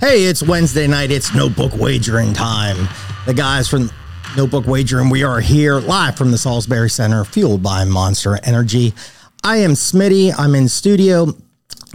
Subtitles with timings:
[0.00, 1.10] Hey, it's Wednesday night.
[1.10, 2.88] It's notebook wagering time.
[3.26, 3.90] The guys from
[4.34, 8.94] Notebook Wagering, we are here live from the Salisbury Center, fueled by Monster Energy.
[9.44, 10.32] I am Smitty.
[10.38, 11.36] I'm in studio.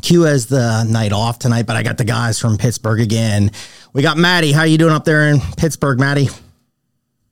[0.04, 3.49] Q has the night off tonight, but I got the guys from Pittsburgh again.
[3.91, 4.52] We got Matty.
[4.52, 6.27] How you doing up there in Pittsburgh, Matty?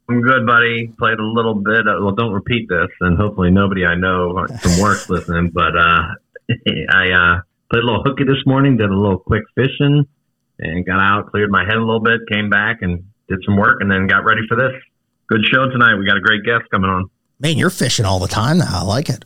[0.10, 0.88] I'm good, buddy.
[0.98, 1.86] Played a little bit.
[1.86, 5.52] Of, well, don't repeat this, and hopefully nobody I know from work's listening.
[5.54, 6.02] But uh,
[6.90, 8.78] I uh, played a little hooky this morning.
[8.78, 10.08] Did a little quick fishing,
[10.60, 13.78] and got out, cleared my head a little bit, came back and did some work,
[13.82, 14.72] and then got ready for this.
[15.28, 15.96] Good show tonight.
[15.98, 17.10] We got a great guest coming on.
[17.40, 18.68] Man, you're fishing all the time now.
[18.72, 19.24] I like it.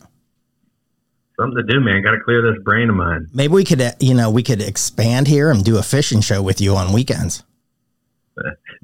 [1.40, 2.02] Something to do, man.
[2.02, 3.28] Got to clear this brain of mine.
[3.34, 6.42] Maybe we could, uh, you know, we could expand here and do a fishing show
[6.42, 7.44] with you on weekends.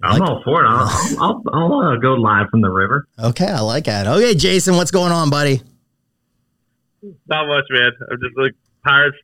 [0.03, 0.67] I'm Like- all for it.
[0.67, 3.07] I'll, I'll, I'll uh, go live from the river.
[3.17, 4.05] Okay, I like that.
[4.07, 5.61] Okay, Jason, what's going on, buddy?
[7.27, 7.91] Not much, man.
[8.11, 8.53] I'm just like
[8.85, 9.17] Pirates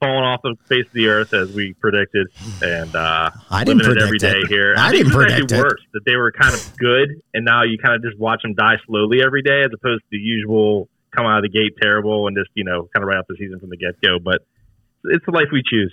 [0.00, 2.28] falling off the face of the earth as we predicted,
[2.62, 4.48] and uh, I didn't living it every predict day it.
[4.48, 4.74] here.
[4.76, 5.58] I think didn't predict it.
[5.58, 8.54] worse that they were kind of good, and now you kind of just watch them
[8.54, 12.26] die slowly every day, as opposed to the usual come out of the gate terrible
[12.26, 14.18] and just you know kind of right off the season from the get go.
[14.18, 14.42] But
[15.04, 15.92] it's the life we choose.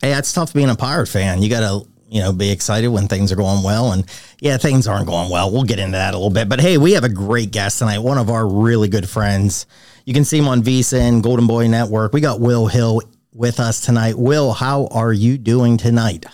[0.00, 1.42] Hey, it's tough being a pirate fan.
[1.42, 3.92] You got to, you know, be excited when things are going well.
[3.92, 4.04] And
[4.40, 5.50] yeah, things aren't going well.
[5.50, 6.48] We'll get into that a little bit.
[6.48, 8.00] But hey, we have a great guest tonight.
[8.00, 9.66] One of our really good friends.
[10.04, 12.12] You can see him on VSiN and Golden Boy Network.
[12.12, 13.02] We got Will Hill
[13.32, 14.18] with us tonight.
[14.18, 16.26] Will, how are you doing tonight?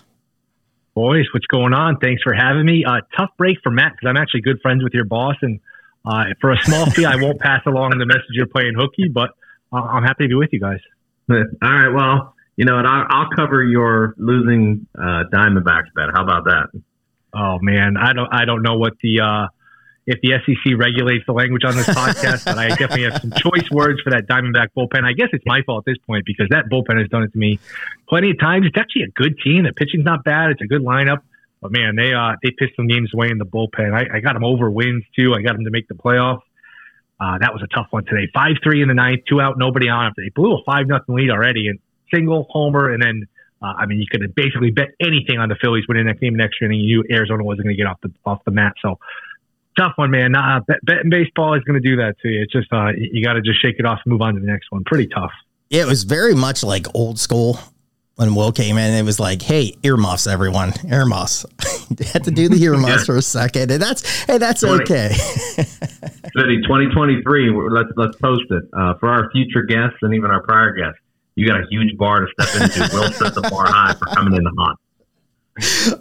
[0.94, 1.98] Boys, what's going on?
[1.98, 2.84] Thanks for having me.
[2.86, 5.60] Uh, tough break for Matt because I'm actually good friends with your boss, and
[6.06, 9.30] uh, for a small fee, I won't pass along the message you're playing hooky, but
[9.74, 10.80] uh, I'm happy to be with you guys.
[11.28, 11.88] All right.
[11.92, 12.86] Well, you know what?
[12.86, 16.08] I'll, I'll cover your losing uh, Diamondbacks bet.
[16.14, 16.82] How about that?
[17.34, 19.48] Oh man, I don't, I don't know what the uh,
[20.06, 23.68] if the SEC regulates the language on this podcast, but I definitely have some choice
[23.70, 25.04] words for that Diamondback bullpen.
[25.04, 27.38] I guess it's my fault at this point because that bullpen has done it to
[27.38, 27.58] me
[28.08, 28.66] plenty of times.
[28.66, 29.64] It's actually a good team.
[29.64, 30.50] The pitching's not bad.
[30.50, 31.18] It's a good lineup.
[31.60, 33.92] But man, they uh they pitched some games away in the bullpen.
[33.92, 35.34] I, I got them over wins too.
[35.34, 36.42] I got them to make the playoffs.
[37.18, 38.30] Uh, that was a tough one today.
[38.32, 40.12] Five three in the ninth, two out, nobody on.
[40.16, 41.80] They blew a five nothing lead already, and
[42.12, 43.26] single homer, and then
[43.62, 46.34] uh, I mean you could have basically bet anything on the Phillies winning that game
[46.34, 48.74] next year, and you knew Arizona wasn't going to get off the off the mat.
[48.82, 48.98] So
[49.76, 50.32] tough one, man.
[50.32, 52.42] Nah, bet, betting baseball is going to do that to you.
[52.42, 54.46] It's just uh, you, got to just shake it off and move on to the
[54.46, 54.84] next one.
[54.84, 55.32] Pretty tough.
[55.70, 57.58] Yeah, it was very much like old school
[58.16, 58.94] when Will came in.
[58.94, 61.44] It was like, hey, earmuffs, everyone, earmuffs.
[61.90, 64.82] you had to do the earmuffs for a second, and that's hey, that's Twenty.
[64.82, 65.12] okay.
[65.12, 67.52] City 2023.
[67.70, 71.00] Let's let's post it uh, for our future guests and even our prior guests.
[71.36, 72.88] You got a huge bar to step into.
[72.92, 74.78] We'll set the bar high for coming in hot.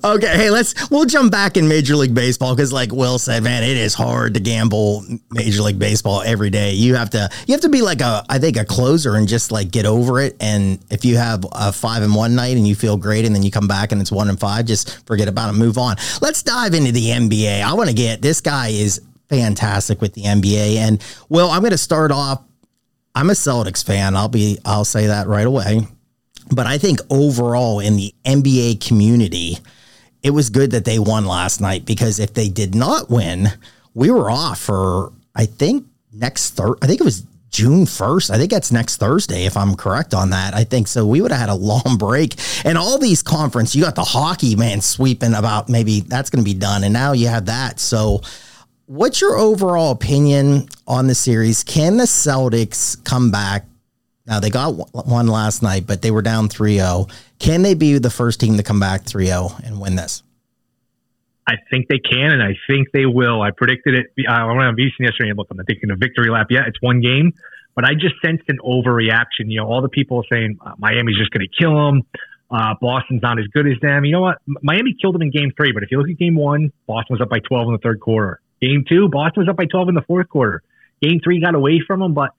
[0.03, 3.63] Okay, hey, let's we'll jump back in Major League Baseball because, like Will said, man,
[3.63, 6.73] it is hard to gamble Major League Baseball every day.
[6.73, 9.51] You have to you have to be like a I think a closer and just
[9.51, 10.35] like get over it.
[10.41, 13.43] And if you have a five and one night and you feel great, and then
[13.43, 15.95] you come back and it's one and five, just forget about it, move on.
[16.21, 17.61] Let's dive into the NBA.
[17.61, 21.71] I want to get this guy is fantastic with the NBA, and Will, I'm going
[21.71, 22.41] to start off.
[23.15, 24.15] I'm a Celtics fan.
[24.15, 25.87] I'll be I'll say that right away.
[26.51, 29.57] But I think overall in the NBA community,
[30.21, 33.47] it was good that they won last night because if they did not win,
[33.93, 37.25] we were off for I think next thir- I think it was
[37.55, 38.31] June 1st.
[38.31, 40.53] I think that's next Thursday, if I'm correct on that.
[40.53, 41.07] I think so.
[41.07, 42.35] We would have had a long break.
[42.65, 46.45] And all these conference, you got the hockey man sweeping about maybe that's going to
[46.45, 46.83] be done.
[46.83, 47.79] And now you have that.
[47.79, 48.21] So,
[48.87, 51.63] what's your overall opinion on the series?
[51.63, 53.65] Can the Celtics come back?
[54.27, 54.71] Now, they got
[55.05, 57.07] one last night, but they were down 3 0.
[57.37, 60.23] Can they be the first team to come back 3 0 and win this?
[61.47, 63.43] I think they can, and I think they will.
[63.43, 64.27] I predicted it.
[64.27, 66.47] I went on VSiN yesterday and look, I'm thinking a victory lap.
[66.49, 67.33] Yeah, it's one game,
[67.75, 69.45] but I just sensed an overreaction.
[69.45, 72.01] You know, all the people saying uh, Miami's just going to kill them.
[72.49, 74.05] Uh, Boston's not as good as them.
[74.05, 74.37] You know what?
[74.63, 77.21] Miami killed them in game three, but if you look at game one, Boston was
[77.21, 78.39] up by 12 in the third quarter.
[78.65, 80.63] Game two, Boston was up by 12 in the fourth quarter.
[81.01, 82.31] Game three got away from them, but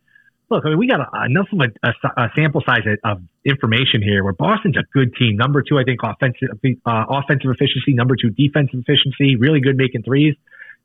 [0.50, 4.02] look, I mean, we got a, enough of a, a, a sample size of information
[4.02, 5.36] here where Boston's a good team.
[5.36, 6.48] Number two, I think, offensive
[6.84, 7.94] uh, offensive efficiency.
[7.94, 9.36] Number two, defensive efficiency.
[9.36, 10.34] Really good making threes.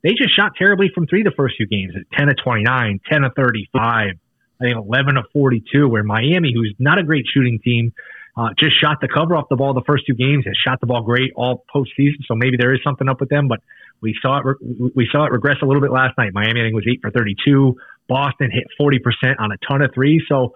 [0.04, 3.24] They just shot terribly from three the first few games at 10 of 29, 10
[3.24, 4.18] of 35.
[4.62, 7.94] I think 11 of 42, where Miami, who's not a great shooting team,
[8.36, 10.88] uh, just shot the cover off the ball the first two games, has shot the
[10.88, 12.26] ball great all postseason.
[12.28, 13.60] So maybe there is something up with them, but
[14.02, 16.32] we saw it, re- we saw it regress a little bit last night.
[16.34, 17.76] Miami, I think, was eight for 32.
[18.08, 19.00] Boston hit 40%
[19.40, 20.22] on a ton of threes.
[20.28, 20.54] So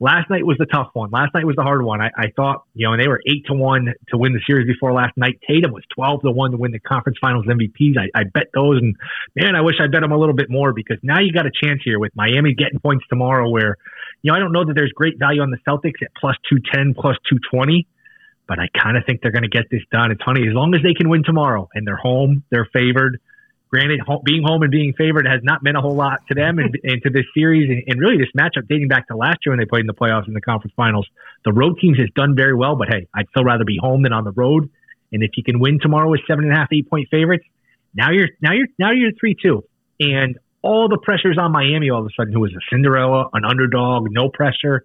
[0.00, 1.10] last night was the tough one.
[1.10, 2.00] Last night was the hard one.
[2.00, 4.66] I, I thought, you know, and they were eight to one to win the series
[4.66, 5.38] before last night.
[5.48, 7.94] Tatum was 12 to one to win the conference finals MVPs.
[7.98, 8.78] I, I bet those.
[8.80, 8.96] And
[9.34, 11.52] man, I wish I bet them a little bit more because now you got a
[11.52, 13.76] chance here with Miami getting points tomorrow where,
[14.22, 16.94] you know, I don't know that there's great value on the Celtics at plus 210,
[16.94, 17.86] plus 220
[18.48, 20.10] but I kind of think they're going to get this done.
[20.10, 23.20] It's funny, as long as they can win tomorrow and they're home, they're favored.
[23.68, 26.76] Granted, being home and being favored has not meant a whole lot to them and,
[26.82, 29.58] and to this series and, and, really this matchup dating back to last year when
[29.58, 31.06] they played in the playoffs in the conference finals.
[31.44, 34.14] The road teams has done very well, but hey, I'd still rather be home than
[34.14, 34.70] on the road.
[35.12, 37.44] And if you can win tomorrow with seven and a half, eight point favorites,
[37.94, 39.64] now you're now you're now you're three two,
[40.00, 43.44] and all the pressure's on Miami all of a sudden, who was a Cinderella, an
[43.44, 44.84] underdog, no pressure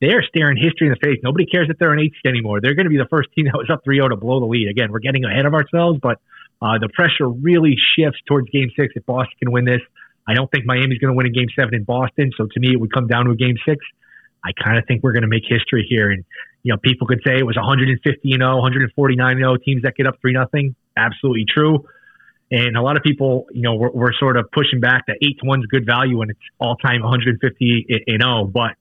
[0.00, 1.18] they are staring history in the face.
[1.22, 2.60] Nobody cares if they're an eight seed anymore.
[2.60, 4.68] They're going to be the first team that was up 3-0 to blow the lead.
[4.68, 6.20] Again, we're getting ahead of ourselves, but
[6.62, 9.80] uh, the pressure really shifts towards Game Six if Boston can win this.
[10.26, 12.72] I don't think Miami's going to win in Game Seven in Boston, so to me,
[12.72, 13.84] it would come down to a Game Six.
[14.44, 16.24] I kind of think we're going to make history here, and
[16.62, 20.06] you know, people could say it was 150 and 0, 149 0 teams that get
[20.06, 20.74] up three nothing.
[20.96, 21.86] Absolutely true.
[22.50, 25.38] And a lot of people, you know, we're, we're sort of pushing back that eight
[25.40, 28.50] to one's good value when it's all time 150 and 0.
[28.52, 28.72] But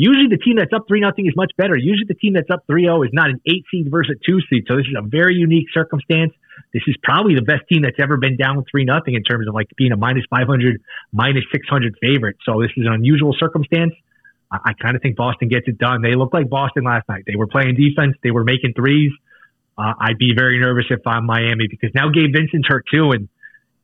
[0.00, 1.76] Usually the team that's up 3 nothing is much better.
[1.76, 4.64] Usually the team that's up 3-0 is not an 8 seed versus a 2 seed.
[4.66, 6.32] So this is a very unique circumstance.
[6.72, 9.52] This is probably the best team that's ever been down 3 nothing in terms of
[9.52, 10.80] like being a minus 500,
[11.12, 12.36] minus 600 favorite.
[12.46, 13.92] So this is an unusual circumstance.
[14.50, 16.00] I, I kind of think Boston gets it done.
[16.00, 17.24] They look like Boston last night.
[17.26, 18.16] They were playing defense.
[18.22, 19.12] They were making threes.
[19.76, 23.12] Uh, I'd be very nervous if I'm Miami because now Gabe Vincent's hurt too.
[23.12, 23.28] And,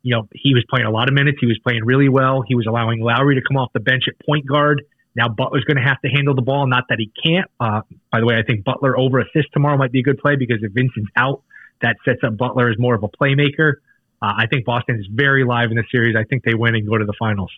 [0.03, 1.37] you know, he was playing a lot of minutes.
[1.43, 2.41] He was playing really well.
[2.41, 4.81] He was allowing Lowry to come off the bench at point guard.
[5.17, 6.67] Now Butler's going to have to handle the ball.
[6.67, 7.51] Not that he can't.
[7.59, 7.81] Uh,
[8.13, 10.59] by the way, I think Butler over assist tomorrow might be a good play because
[10.63, 11.43] if Vincent's out,
[11.83, 13.75] that sets up Butler as more of a playmaker.
[14.21, 16.17] Uh, I think Boston is very live in the series.
[16.17, 17.51] I think they win and go to the finals.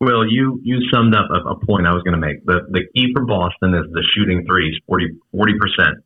[0.00, 2.44] Well, you you summed up a, a point I was going to make.
[2.44, 5.08] The the key for Boston is the shooting threes, 40
[5.58, 6.04] percent.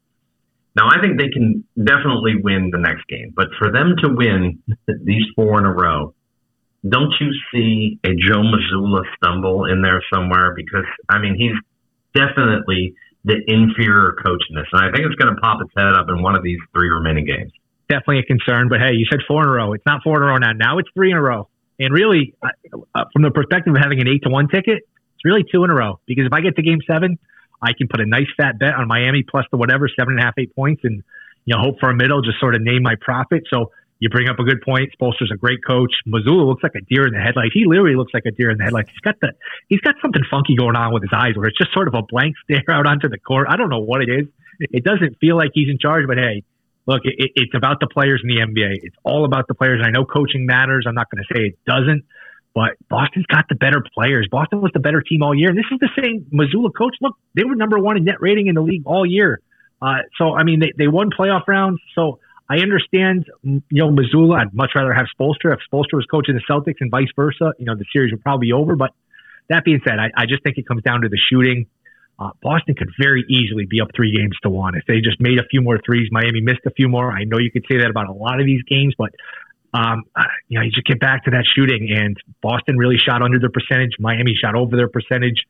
[0.75, 4.63] Now, I think they can definitely win the next game, but for them to win
[5.05, 6.15] these four in a row,
[6.89, 10.55] don't you see a Joe Mazzulla stumble in there somewhere?
[10.55, 11.55] Because I mean, he's
[12.15, 12.95] definitely
[13.25, 16.07] the inferior coach in this, and I think it's going to pop its head up
[16.09, 17.53] in one of these three remaining games.
[17.89, 19.73] Definitely a concern, but hey, you said four in a row.
[19.75, 20.53] It's not four in a row now.
[20.53, 21.49] Now it's three in a row.
[21.79, 24.83] And really, uh, from the perspective of having an eight to one ticket,
[25.15, 26.01] it's really two in a row.
[26.07, 27.19] Because if I get to game seven,
[27.61, 30.25] I can put a nice fat bet on Miami plus the whatever seven and a
[30.25, 31.03] half, eight points, and
[31.45, 33.45] you know hope for a middle, just sort of name my profit.
[33.53, 33.71] So
[34.03, 34.91] you bring up a good point.
[34.99, 35.95] Spoelstra's a great coach.
[36.09, 37.55] Mazzulla looks like a deer in the headlights.
[37.55, 38.91] He literally looks like a deer in the headlights.
[38.91, 39.31] He's got the
[39.69, 42.03] he's got something funky going on with his eyes, where it's just sort of a
[42.03, 43.47] blank stare out onto the court.
[43.49, 44.27] I don't know what it is.
[44.59, 46.43] It doesn't feel like he's in charge, but hey,
[46.85, 48.83] look, it, it's about the players in the NBA.
[48.83, 49.79] It's all about the players.
[49.79, 50.85] And I know coaching matters.
[50.89, 52.03] I'm not going to say it doesn't,
[52.57, 54.27] but Boston's got the better players.
[54.29, 56.97] Boston was the better team all year, and this is the same Mazzulla coach.
[57.01, 59.41] Look, they were number one in net rating in the league all year.
[59.81, 61.81] Uh, so I mean, they they won playoff rounds.
[61.95, 62.19] So
[62.53, 64.43] I understand, you know, Mazzulla.
[64.43, 65.55] I'd much rather have Spoelstra.
[65.55, 68.49] If Spoelstra was coaching the Celtics and vice versa, you know, the series would probably
[68.49, 68.77] be over.
[68.77, 68.91] But
[69.49, 71.65] that being said, I, I just think it comes down to the shooting.
[72.19, 75.39] Uh, Boston could very easily be up three games to one if they just made
[75.39, 76.09] a few more threes.
[76.13, 77.11] Miami missed a few more.
[77.11, 79.13] I know you could say that about a lot of these games, but
[79.73, 83.23] um, uh, you know, you just get back to that shooting, and Boston really shot
[83.23, 83.93] under their percentage.
[83.99, 85.41] Miami shot over their percentage,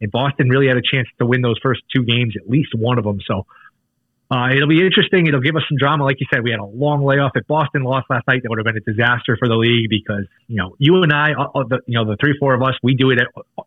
[0.00, 2.98] and Boston really had a chance to win those first two games, at least one
[2.98, 3.18] of them.
[3.26, 3.46] So
[4.32, 5.26] uh, it'll be interesting.
[5.26, 6.04] It'll give us some drama.
[6.04, 7.32] Like you said, we had a long layoff.
[7.34, 10.24] If Boston lost last night, that would have been a disaster for the league because
[10.48, 12.94] you know you and I, uh, the, you know the three four of us, we
[12.94, 13.18] do it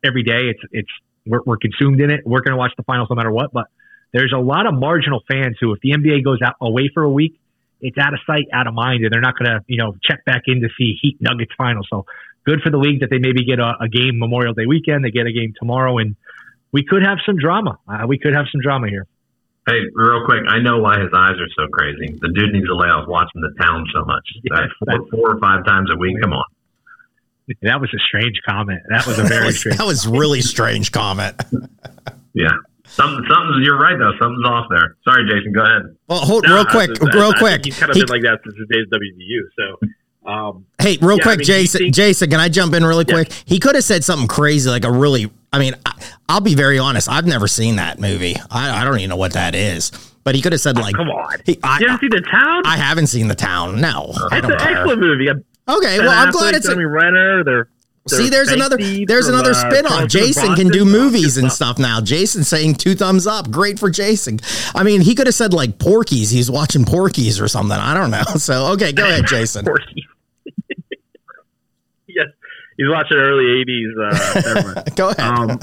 [0.03, 0.49] every day.
[0.49, 0.89] It's it's
[1.27, 2.21] we're, we're consumed in it.
[2.25, 3.53] We're going to watch the finals no matter what.
[3.53, 3.65] But
[4.11, 7.11] there's a lot of marginal fans who, if the NBA goes out away for a
[7.11, 7.39] week,
[7.79, 10.25] it's out of sight, out of mind, and they're not going to you know check
[10.25, 11.83] back in to see Heat Nuggets final.
[11.87, 12.07] So
[12.43, 15.05] good for the league that they maybe get a, a game Memorial Day weekend.
[15.05, 16.15] They get a game tomorrow, and
[16.71, 17.77] we could have some drama.
[17.87, 19.05] Uh, we could have some drama here.
[19.67, 22.13] Hey, real quick, I know why his eyes are so crazy.
[22.21, 24.23] The dude needs to lay off watching the town so much.
[24.43, 26.15] Yeah, four, four or five times a week.
[26.21, 26.45] Come on.
[27.61, 28.81] That was a strange comment.
[28.89, 29.77] That was a very that was, strange.
[29.77, 31.35] That was really strange comment.
[32.33, 32.49] yeah.
[32.85, 33.65] Something, something's.
[33.65, 34.13] You're right though.
[34.21, 34.95] Something's off there.
[35.03, 35.51] Sorry, Jason.
[35.51, 35.97] Go ahead.
[36.07, 37.65] Well, hold real quick, real quick.
[37.65, 39.41] He's kind of he, been like that since his days WVU.
[39.57, 39.87] So
[40.25, 41.79] um, hey, real yeah, quick, I mean, Jason.
[41.79, 43.29] Think, Jason, can I jump in really quick?
[43.29, 43.35] Yeah.
[43.45, 45.31] He could have said something crazy, like a really.
[45.53, 47.07] I mean, I, will be very honest.
[47.07, 48.35] I've never seen that movie.
[48.51, 49.91] I, I, don't even know what that is.
[50.25, 52.27] But he could have said like, oh, "Come on, he, I, you haven't seen the
[52.29, 52.63] town?
[52.65, 53.79] I haven't seen the town.
[53.79, 54.79] No, it's an care.
[54.79, 55.29] excellent movie.
[55.29, 57.43] Okay, well, I'm glad it's I mean, Renner.
[57.43, 57.69] They're
[58.07, 60.07] See, there's another there's from, another uh, spin on.
[60.07, 60.65] Jason Boston.
[60.65, 61.79] can do Oh, movies and stuff.
[61.79, 61.99] now.
[62.01, 63.49] Jason's saying two thumbs up.
[63.49, 64.39] Great for Jason.
[64.75, 66.29] I mean, he could have said like Porky's.
[66.29, 67.77] He's watching Porky's or something.
[67.77, 68.23] I don't know.
[68.35, 69.65] So okay, go ahead, Jason.
[72.77, 73.93] He's watching early '80s.
[73.97, 74.83] Uh.
[74.95, 75.19] Go ahead.
[75.19, 75.59] Um,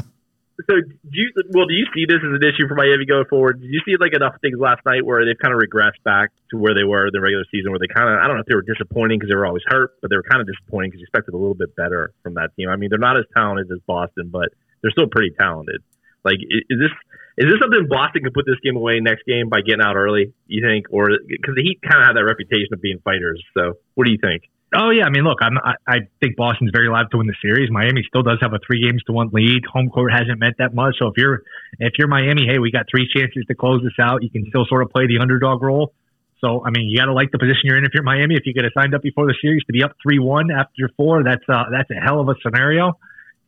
[0.69, 3.61] so, do you, well, do you see this as an issue for Miami going forward?
[3.61, 6.59] Did you see like enough things last night where they've kind of regressed back to
[6.59, 8.51] where they were in the regular season, where they kind of, I don't know if
[8.51, 11.01] they were disappointing because they were always hurt, but they were kind of disappointing because
[11.01, 12.69] you expected a little bit better from that team.
[12.69, 14.53] I mean, they're not as talented as Boston, but
[14.83, 15.83] they're still pretty talented.
[16.23, 16.95] Like, is this
[17.39, 20.35] is this something Boston could put this game away next game by getting out early?
[20.47, 23.43] You think, or because the Heat kind of have that reputation of being fighters?
[23.57, 24.45] So, what do you think?
[24.75, 27.37] Oh yeah, I mean, look, I'm, I, I think Boston's very live to win the
[27.43, 27.71] series.
[27.71, 29.65] Miami still does have a three games to one lead.
[29.73, 30.97] Home court hasn't meant that much.
[30.99, 31.43] So if you're
[31.79, 34.23] if you're Miami, hey, we got three chances to close this out.
[34.23, 35.93] You can still sort of play the underdog role.
[36.41, 38.35] So I mean, you got to like the position you're in if you're Miami.
[38.35, 41.23] If you get signed up before the series to be up three one after four,
[41.23, 42.99] that's uh, that's a hell of a scenario.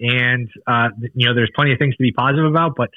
[0.00, 2.90] And uh, you know, there's plenty of things to be positive about, but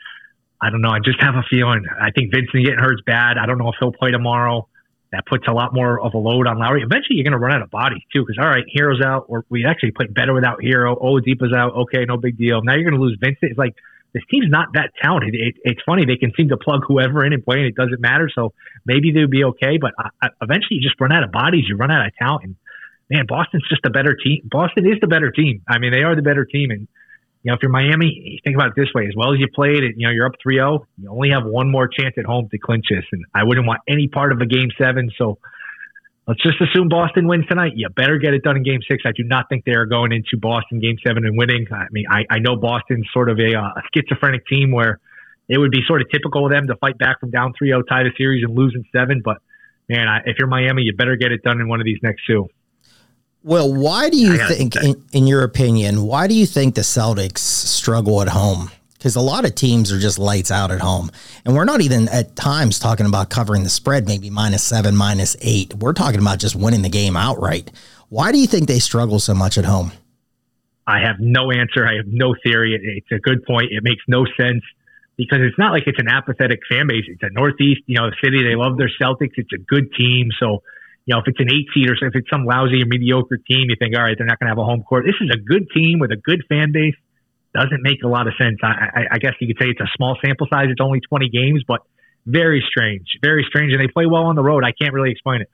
[0.62, 0.90] I don't know.
[0.90, 1.86] I just have a feeling.
[2.00, 3.38] I think Vincent getting hurt's bad.
[3.38, 4.68] I don't know if he'll play tomorrow.
[5.12, 6.82] That puts a lot more of a load on Lowry.
[6.82, 8.24] Eventually, you're going to run out of bodies too.
[8.24, 11.02] Because all right, Herro's out, or we actually played better without Herro.
[11.02, 11.74] Oladipo's out.
[11.76, 12.62] Okay, no big deal.
[12.62, 13.52] Now you're going to lose Vincent.
[13.52, 13.74] It's like
[14.14, 15.36] this team's not that talented.
[15.36, 18.02] It, it's funny they can seem to plug whoever in and play, and it doesn't
[18.02, 18.30] matter.
[18.34, 18.54] So
[18.86, 19.78] maybe they'll be okay.
[19.80, 21.66] But I, I, eventually, you just run out of bodies.
[21.68, 22.44] You run out of talent.
[22.44, 22.56] And
[23.10, 24.42] man, Boston's just a better team.
[24.44, 25.62] Boston is the better team.
[25.68, 26.72] I mean, they are the better team.
[26.72, 26.88] And
[27.48, 29.82] you know, if you're Miami, think about it this way: as well as you played,
[29.82, 32.58] it, you know you're up 3-0, you only have one more chance at home to
[32.58, 33.06] clinch this.
[33.14, 35.10] And I wouldn't want any part of a game seven.
[35.18, 35.38] So
[36.28, 37.72] let's just assume Boston wins tonight.
[37.78, 39.04] You better get it done in Game Six.
[39.06, 41.68] I do not think they are going into Boston Game Seven and winning.
[41.72, 45.00] I mean, I, I know Boston's sort of a, uh, a schizophrenic team where
[45.48, 48.04] it would be sort of typical of them to fight back from down 3-0, tie
[48.04, 49.22] the series, and lose in seven.
[49.24, 49.38] But
[49.88, 52.24] man, I, if you're Miami, you better get it done in one of these next
[52.28, 52.50] two.
[53.48, 57.38] Well, why do you think, in, in your opinion, why do you think the Celtics
[57.38, 58.70] struggle at home?
[58.92, 61.10] Because a lot of teams are just lights out at home.
[61.46, 65.38] And we're not even at times talking about covering the spread, maybe minus seven, minus
[65.40, 65.74] eight.
[65.76, 67.72] We're talking about just winning the game outright.
[68.10, 69.94] Why do you think they struggle so much at home?
[70.86, 71.88] I have no answer.
[71.88, 72.78] I have no theory.
[72.98, 73.72] It's a good point.
[73.72, 74.64] It makes no sense
[75.16, 77.06] because it's not like it's an apathetic fan base.
[77.08, 78.44] It's a Northeast, you know, city.
[78.44, 79.36] They love their Celtics.
[79.38, 80.32] It's a good team.
[80.38, 80.64] So,
[81.08, 83.72] you know, if it's an eight seed or if it's some lousy or mediocre team,
[83.72, 85.06] you think, all right, they're not going to have a home court.
[85.08, 87.00] This is a good team with a good fan base.
[87.56, 88.60] Doesn't make a lot of sense.
[88.62, 90.68] I, I, I guess you could say it's a small sample size.
[90.68, 91.80] It's only 20 games, but
[92.28, 93.72] very strange, very strange.
[93.72, 94.66] And they play well on the road.
[94.68, 95.50] I can't really explain it.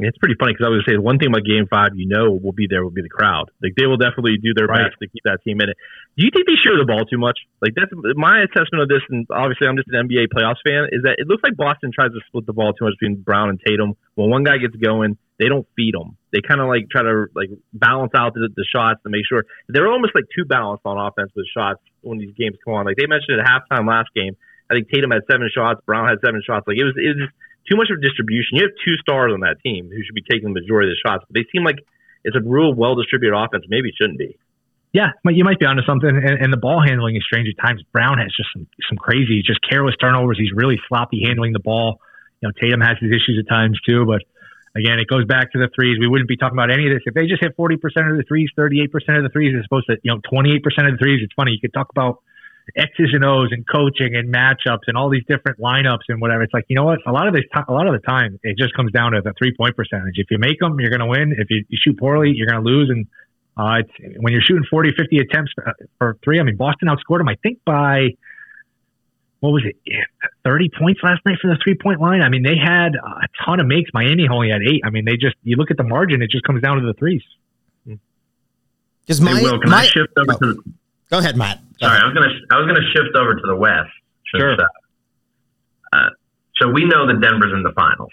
[0.00, 2.56] It's pretty funny because I was say one thing about Game Five, you know, will
[2.56, 3.50] be there will be the crowd.
[3.62, 4.88] Like they will definitely do their Right.
[4.88, 5.76] best to keep that team in it.
[6.18, 7.38] Do you think they share the ball too much?
[7.62, 10.90] Like that's my assessment of this, and obviously I'm just an NBA playoffs fan.
[10.90, 13.48] Is that it looks like Boston tries to split the ball too much between Brown
[13.48, 13.94] and Tatum.
[14.16, 16.18] When one guy gets going, they don't feed them.
[16.34, 19.46] They kind of like try to like balance out the, the shots to make sure
[19.70, 22.84] they're almost like too balanced on offense with shots when these games come on.
[22.84, 24.36] Like they mentioned at halftime last game,
[24.68, 26.66] I think Tatum had seven shots, Brown had seven shots.
[26.66, 27.30] Like it was it was
[27.64, 28.60] too much of a distribution.
[28.60, 31.00] You have two stars on that team who should be taking the majority of the
[31.00, 31.80] shots, but they seem like
[32.24, 33.64] it's a real well distributed offense.
[33.72, 34.36] Maybe it shouldn't be.
[34.92, 36.10] Yeah, but you might be onto something.
[36.10, 37.82] And, and the ball handling is strange at times.
[37.92, 40.38] Brown has just some some crazy, just careless turnovers.
[40.38, 42.00] He's really sloppy handling the ball.
[42.42, 44.04] You know, Tatum has his issues at times too.
[44.04, 44.26] But
[44.74, 45.98] again, it goes back to the threes.
[46.00, 48.16] We wouldn't be talking about any of this if they just hit forty percent of
[48.16, 50.64] the threes, thirty eight percent of the threes, as opposed to you know twenty eight
[50.64, 51.22] percent of the threes.
[51.22, 51.52] It's funny.
[51.52, 52.18] You could talk about
[52.76, 56.42] X's and O's and coaching and matchups and all these different lineups and whatever.
[56.42, 56.98] It's like you know what?
[57.06, 59.34] A lot of this, a lot of the time, it just comes down to the
[59.38, 60.18] three point percentage.
[60.18, 61.34] If you make them, you're going to win.
[61.38, 62.90] If you, you shoot poorly, you're going to lose.
[62.90, 63.06] And
[63.56, 67.18] uh, it's, when you're shooting 40, 50 attempts uh, for three, I mean, Boston outscored
[67.18, 68.08] them, I think, by
[69.40, 69.76] what was it,
[70.44, 72.22] 30 points last night for the three point line.
[72.22, 73.90] I mean, they had a ton of makes.
[73.94, 74.82] Miami only had eight.
[74.84, 76.94] I mean, they just, you look at the margin, it just comes down to the
[76.94, 77.22] threes.
[79.06, 80.38] Because my, Hey, Will, can my I shift over to?
[80.54, 80.62] The,
[81.10, 81.58] go ahead, Matt.
[81.80, 82.02] Go sorry, ahead.
[82.02, 83.90] I was gonna I was gonna shift over to the West.
[84.30, 84.52] since, Sure.
[84.60, 86.10] uh, uh,
[86.60, 88.12] so we know that Denver's in the finals.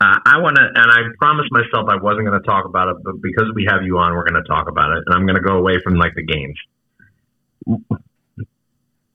[0.00, 2.96] Uh, I want to, and I promised myself I wasn't going to talk about it,
[3.04, 5.36] but because we have you on, we're going to talk about it, and I'm going
[5.36, 6.56] to go away from like the games.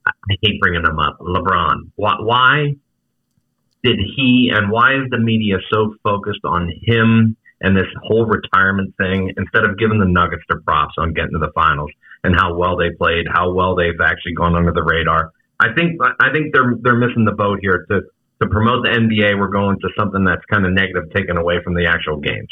[0.05, 0.11] I
[0.41, 1.17] hate bringing them up.
[1.19, 1.89] LeBron.
[1.95, 2.75] Why, why
[3.83, 8.93] did he, and why is the media so focused on him and this whole retirement
[8.97, 11.89] thing instead of giving the Nuggets their props on getting to the finals
[12.23, 15.31] and how well they played, how well they've actually gone under the radar?
[15.59, 18.01] I think I think they're they're missing the boat here to
[18.41, 19.39] to promote the NBA.
[19.39, 22.49] We're going to something that's kind of negative, taken away from the actual games.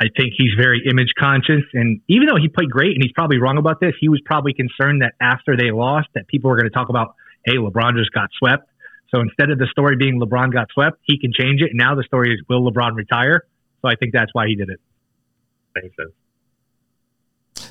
[0.00, 1.64] I think he's very image conscious.
[1.72, 4.52] And even though he played great, and he's probably wrong about this, he was probably
[4.52, 7.14] concerned that after they lost, that people were going to talk about,
[7.44, 8.68] hey, LeBron just got swept.
[9.14, 11.70] So instead of the story being LeBron got swept, he can change it.
[11.70, 13.46] And now the story is, will LeBron retire?
[13.80, 14.80] So I think that's why he did it.
[15.74, 16.12] Makes sense.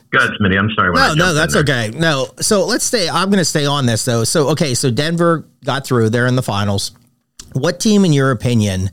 [0.10, 0.58] Go ahead, Smitty.
[0.58, 0.92] I'm sorry.
[0.92, 1.92] when I No, no, that's okay.
[1.94, 3.10] No, so let's stay.
[3.10, 4.24] I'm going to stay on this though.
[4.24, 6.10] So okay, so Denver got through.
[6.10, 6.92] They're in the finals.
[7.54, 8.92] What team, in your opinion,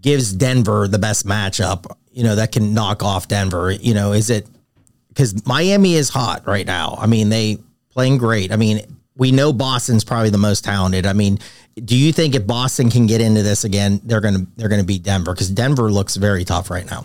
[0.00, 1.86] gives Denver the best matchup?
[2.12, 3.70] You know that can knock off Denver.
[3.70, 4.46] You know, is it
[5.08, 6.96] because Miami is hot right now?
[6.98, 7.58] I mean, they
[7.90, 8.52] playing great.
[8.52, 8.80] I mean,
[9.16, 11.06] we know Boston's probably the most talented.
[11.06, 11.38] I mean,
[11.84, 15.02] do you think if Boston can get into this again, they're gonna they're gonna beat
[15.02, 17.04] Denver because Denver looks very tough right now.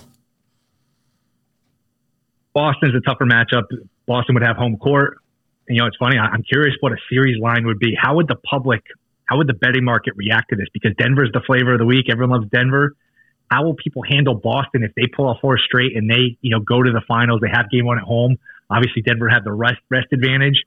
[2.53, 3.63] Boston's a tougher matchup.
[4.07, 5.17] Boston would have home court.
[5.67, 6.17] You know, it's funny.
[6.17, 7.95] I'm curious what a series line would be.
[7.99, 8.81] How would the public,
[9.25, 10.67] how would the betting market react to this?
[10.73, 12.05] Because Denver's the flavor of the week.
[12.09, 12.95] Everyone loves Denver.
[13.49, 16.59] How will people handle Boston if they pull off four straight and they, you know,
[16.59, 17.41] go to the finals?
[17.41, 18.37] They have game one at home.
[18.69, 20.63] Obviously, Denver had the rest rest advantage.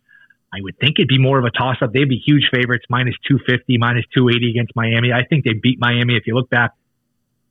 [0.53, 1.93] I would think it'd be more of a toss up.
[1.93, 5.13] They'd be huge favorites, minus 250, minus 280 against Miami.
[5.13, 6.17] I think they beat Miami.
[6.17, 6.73] If you look back,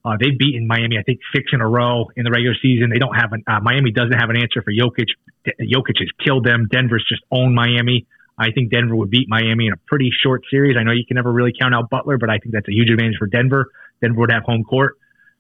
[0.04, 2.90] uh, they've beaten Miami, I think, six in a row in the regular season.
[2.90, 5.14] They don't have an, uh, Miami doesn't have an answer for Jokic.
[5.46, 6.68] D- Jokic has killed them.
[6.72, 8.08] Denver's just owned Miami.
[8.38, 10.78] I think Denver would beat Miami in a pretty short series.
[10.80, 12.90] I know you can never really count out Butler, but I think that's a huge
[12.90, 13.68] advantage for Denver.
[14.02, 14.98] Denver would have home court.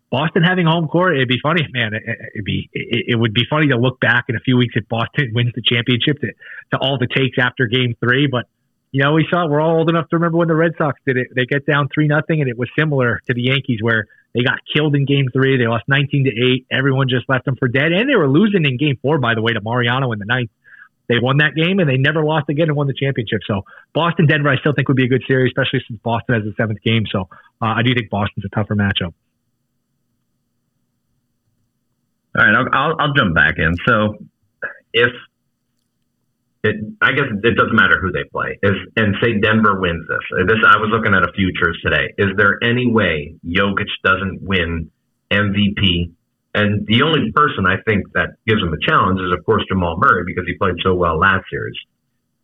[0.09, 1.93] Boston having home court, it'd be funny, man.
[1.93, 4.87] It, it'd be it would be funny to look back in a few weeks if
[4.87, 6.27] Boston wins the championship to,
[6.71, 8.27] to all the takes after Game Three.
[8.27, 8.45] But
[8.91, 11.17] you know, we saw we're all old enough to remember when the Red Sox did
[11.17, 11.27] it.
[11.35, 14.59] They get down three nothing, and it was similar to the Yankees where they got
[14.73, 15.57] killed in Game Three.
[15.57, 16.65] They lost nineteen to eight.
[16.71, 19.41] Everyone just left them for dead, and they were losing in Game Four, by the
[19.41, 20.51] way, to Mariano in the ninth.
[21.09, 23.39] They won that game, and they never lost again and won the championship.
[23.47, 26.43] So Boston Denver, I still think would be a good series, especially since Boston has
[26.43, 27.03] the seventh game.
[27.09, 27.29] So
[27.61, 29.13] uh, I do think Boston's a tougher matchup.
[32.37, 33.73] All right, I'll, I'll, I'll jump back in.
[33.87, 34.17] So,
[34.93, 35.09] if
[36.63, 38.59] it, I guess it doesn't matter who they play.
[38.61, 40.45] Is and say Denver wins this.
[40.47, 42.13] This I was looking at a futures today.
[42.17, 44.91] Is there any way Jokic doesn't win
[45.31, 46.11] MVP?
[46.57, 49.97] And the only person I think that gives him a challenge is, of course, Jamal
[50.01, 51.75] Murray because he played so well last series.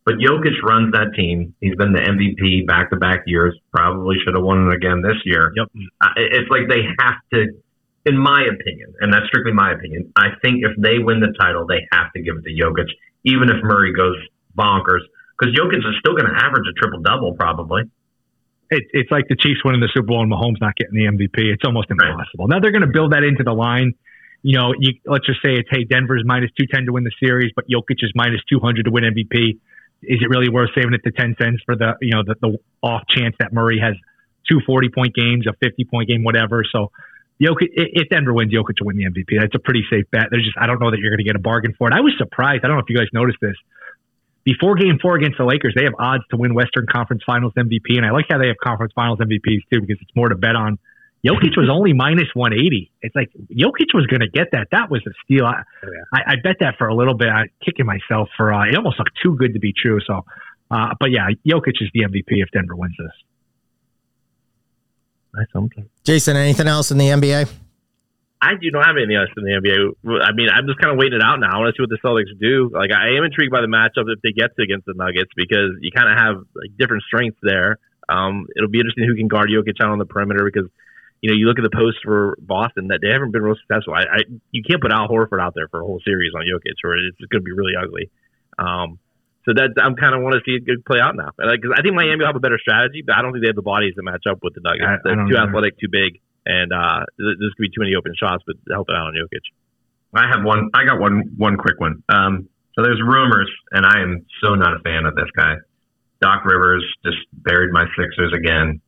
[0.04, 1.54] But Jokic runs that team.
[1.60, 3.58] He's been the MVP back to back years.
[3.72, 5.52] Probably should have won it again this year.
[5.56, 5.66] Yep.
[6.00, 7.46] Uh, It's like they have to
[8.06, 11.66] in my opinion, and that's strictly my opinion, I think if they win the title,
[11.66, 12.88] they have to give it to Jokic,
[13.24, 14.16] even if Murray goes
[14.56, 15.00] bonkers,
[15.38, 17.82] because Jokic is still going to average a triple double probably.
[18.70, 21.52] It, it's like the Chiefs winning the Super Bowl and Mahomes not getting the MVP.
[21.52, 22.48] It's almost impossible.
[22.48, 23.94] Now they're going to build that into the line.
[24.42, 27.14] You know, you, let's just say it's hey Denver's minus two ten to win the
[27.20, 29.56] series, but Jokic is minus two hundred to win MVP.
[30.04, 32.58] Is it really worth saving it to ten cents for the you know the, the
[32.82, 33.94] off chance that Murray has
[34.50, 36.64] two 40 point games, a 50 point game, whatever?
[36.70, 36.90] So.
[37.42, 39.40] Jokic, if Denver wins, Jokic will win the MVP.
[39.40, 40.30] That's a pretty safe bet.
[40.30, 41.92] There's just I don't know that you're going to get a bargain for it.
[41.92, 42.62] I was surprised.
[42.62, 43.56] I don't know if you guys noticed this
[44.44, 47.96] before game four against the Lakers, they have odds to win Western Conference Finals MVP.
[47.96, 50.54] And I like how they have conference finals MVPs too, because it's more to bet
[50.54, 50.78] on.
[51.26, 52.92] Jokic was only minus 180.
[53.00, 54.68] It's like Jokic was going to get that.
[54.72, 55.46] That was a steal.
[55.46, 55.62] I,
[56.12, 57.28] I, I bet that for a little bit.
[57.28, 60.00] I'm kicking myself for, uh, it almost looked too good to be true.
[60.06, 60.26] So,
[60.70, 63.12] uh, but yeah, Jokic is the MVP if Denver wins this.
[65.34, 65.88] Nice something.
[66.04, 67.50] Jason, anything else in the NBA?
[68.44, 70.20] I do not have anything else in the NBA.
[70.20, 71.48] I mean, I'm just kind of waiting it out now.
[71.54, 72.68] I want to see what the Celtics do.
[72.72, 75.72] Like, I am intrigued by the matchup if they get to against the Nuggets because
[75.80, 77.78] you kind of have like different strengths there.
[78.08, 80.68] Um, it'll be interesting who can guard Jokic out on the perimeter because
[81.24, 83.94] you know you look at the post for Boston that they haven't been real successful.
[83.96, 84.18] I, I
[84.52, 87.16] you can't put Al Horford out there for a whole series on Jokic or it's
[87.32, 88.10] going to be really ugly.
[88.58, 88.98] Um,
[89.48, 91.82] so that I'm kind of want to see it good play out now because I
[91.82, 93.94] think Miami will have a better strategy, but I don't think they have the bodies
[93.96, 94.84] to match up with the Nuggets.
[94.88, 95.48] I- I They're don't too either.
[95.48, 98.42] athletic, too big, and uh, gonna be too many open shots.
[98.46, 99.44] But help it out on Jokic.
[100.14, 100.70] I have one.
[100.74, 101.34] I got one.
[101.36, 102.02] One quick one.
[102.08, 105.54] Um, so there's rumors, and I am so not a fan of this guy.
[106.20, 108.80] Doc Rivers just buried my Sixers again.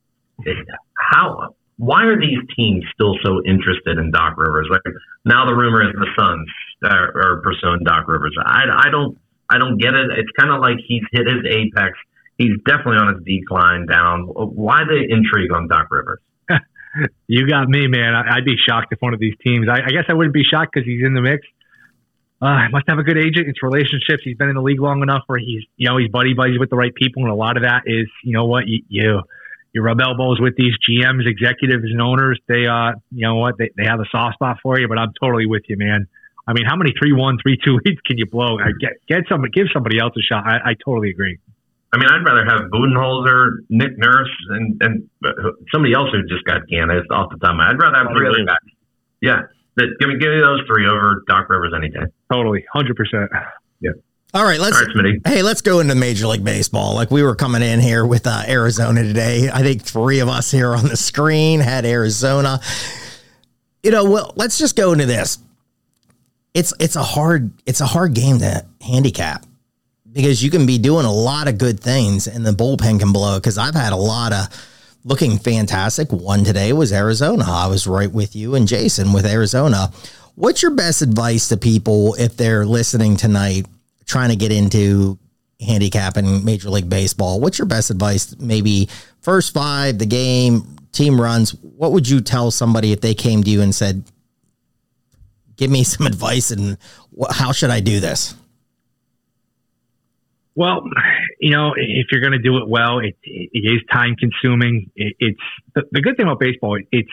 [0.97, 1.55] How?
[1.77, 4.67] Why are these teams still so interested in Doc Rivers?
[4.69, 4.81] Like
[5.25, 6.49] now, the rumor is the Suns
[6.83, 8.35] are, are pursuing Doc Rivers.
[8.45, 9.17] I, I don't.
[9.49, 10.11] I don't get it.
[10.17, 11.97] It's kind of like he's hit his apex.
[12.37, 14.23] He's definitely on his decline down.
[14.23, 16.19] Why the intrigue on Doc Rivers?
[17.27, 18.13] You got me, man.
[18.15, 19.67] I, I'd be shocked if one of these teams.
[19.69, 21.45] I, I guess I wouldn't be shocked because he's in the mix.
[22.41, 23.47] Uh, he must have a good agent.
[23.47, 24.21] It's relationships.
[24.23, 26.69] He's been in the league long enough where he's, you know, he's buddy buddies with
[26.69, 29.21] the right people, and a lot of that is, you know, what you you,
[29.73, 32.39] you rub elbows with these GMs, executives, and owners.
[32.47, 34.87] They, uh, you know what, they, they have a soft spot for you.
[34.87, 36.07] But I'm totally with you, man.
[36.47, 38.59] I mean, how many three one, three two leads can you blow?
[38.59, 40.45] I get get somebody, give somebody else a shot.
[40.45, 41.39] I, I totally agree.
[41.93, 45.31] I mean, I'd rather have Budenholzer, Nick Nurse, and and uh,
[45.71, 46.91] somebody else who just got canned.
[46.91, 47.69] It's off the top of my.
[47.69, 48.57] I'd rather have three other guys.
[49.21, 49.41] Yeah,
[49.77, 52.11] that, give me give me those three over Doc Rivers any day.
[52.31, 53.31] Totally, hundred percent.
[53.79, 53.91] Yeah.
[54.33, 56.93] All right, let's All right, Hey, let's go into Major League Baseball.
[56.95, 59.49] Like we were coming in here with uh, Arizona today.
[59.49, 62.59] I think three of us here on the screen had Arizona.
[63.81, 65.37] You know, well, let's just go into this.
[66.53, 69.45] it's it's a hard it's a hard game to handicap
[70.17, 73.37] because you can be doing a lot of good things and the bullpen can blow.
[73.37, 74.47] Because I've had a lot of
[75.03, 76.11] looking fantastic.
[76.11, 77.45] One today was Arizona.
[77.47, 79.91] I was right with you and Jason with Arizona.
[80.33, 83.67] What's your best advice to people if they're listening tonight,
[84.07, 85.19] trying to get into
[85.61, 87.39] handicapping Major League Baseball?
[87.39, 88.35] What's your best advice?
[88.39, 88.89] Maybe
[89.21, 91.51] first five, the game, team runs.
[91.51, 94.03] What would you tell somebody if they came to you and said,
[95.57, 96.79] "Give me some advice and
[97.29, 98.33] how should I do this?"
[100.57, 100.81] Well,
[101.39, 104.89] you know, if you're going to do it well, it, it is time consuming.
[104.95, 105.39] It, it's
[105.75, 106.79] the, the good thing about baseball.
[106.91, 107.11] It's,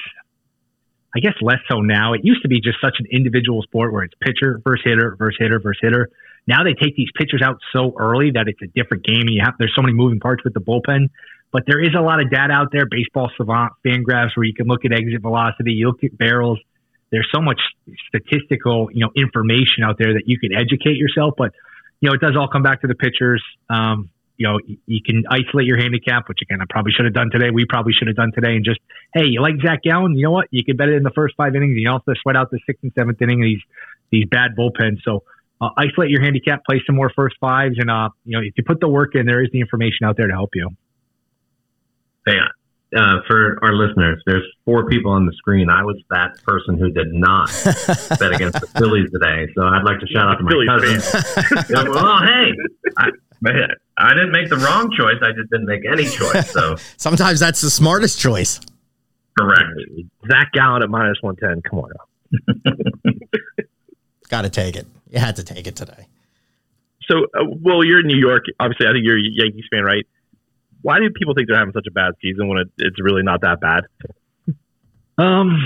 [1.15, 2.15] I guess, less so now.
[2.15, 5.37] It used to be just such an individual sport where it's pitcher versus hitter versus
[5.39, 6.09] hitter versus hitter.
[6.47, 9.43] Now they take these pitchers out so early that it's a different game, and you
[9.45, 11.11] have there's so many moving parts with the bullpen.
[11.53, 14.69] But there is a lot of data out there, baseball savant, FanGraphs, where you can
[14.69, 16.59] look at exit velocity, you look at barrels.
[17.11, 17.61] There's so much
[18.09, 21.35] statistical, you know, information out there that you can educate yourself.
[21.37, 21.53] But
[22.05, 23.43] you know, it does all come back to the pitchers.
[23.71, 27.31] Um, you know, you can isolate your handicap, which again, I probably should have done
[27.33, 27.49] today.
[27.51, 28.57] We probably should have done today.
[28.57, 28.81] And just,
[29.15, 30.15] hey, you like Zach Gallen?
[30.15, 30.49] You know what?
[30.51, 31.79] You can bet it in the first five innings.
[31.79, 33.63] You to sweat out the sixth and seventh inning these
[34.11, 34.99] these bad bullpens.
[35.03, 35.23] So
[35.63, 38.65] uh, isolate your handicap, play some more first fives, and uh, you know, if you
[38.65, 40.69] put the work in, there is the information out there to help you.
[42.27, 42.37] Hey,
[42.97, 45.69] uh, for our listeners, there's four people on the screen.
[45.71, 47.49] I was that person who did not
[48.19, 49.51] bet against the Phillies today.
[49.55, 51.67] So I'd like to shout out to my Phillies cousin.
[51.71, 52.53] Yeah, well, hey,
[52.99, 53.09] I,
[53.99, 55.17] I didn't make the wrong choice.
[55.23, 56.51] I just didn't make any choice.
[56.51, 58.61] So Sometimes that's the smartest choice.
[59.39, 59.69] correct.
[60.31, 61.63] Zach Gallen at minus 110.
[61.63, 61.91] Come on.
[64.29, 64.87] Got to take it.
[65.11, 66.07] You had to take it today.
[67.09, 68.45] So, uh, well, you're in New York.
[68.59, 70.07] Obviously, I think you're a Yankees fan, right?
[70.85, 73.41] Why do people think they're having such a bad season when it, it's really not
[73.41, 73.89] that bad?
[75.17, 75.57] Um,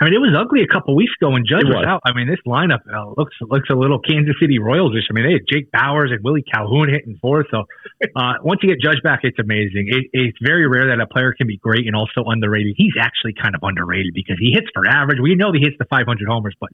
[0.00, 1.78] I mean, it was ugly a couple weeks ago when Judge was.
[1.78, 1.86] was.
[1.86, 2.02] out.
[2.04, 5.06] I mean, this lineup uh, looks looks a little Kansas City Royals-ish.
[5.08, 7.46] I mean, they had Jake Bauers and Willie Calhoun hitting fourth.
[7.54, 7.62] So
[8.18, 9.86] uh, once you get Judge back, it's amazing.
[9.86, 12.74] It, it's very rare that a player can be great and also underrated.
[12.76, 15.22] He's actually kind of underrated because he hits for average.
[15.22, 16.70] We know he hits the 500 homers, but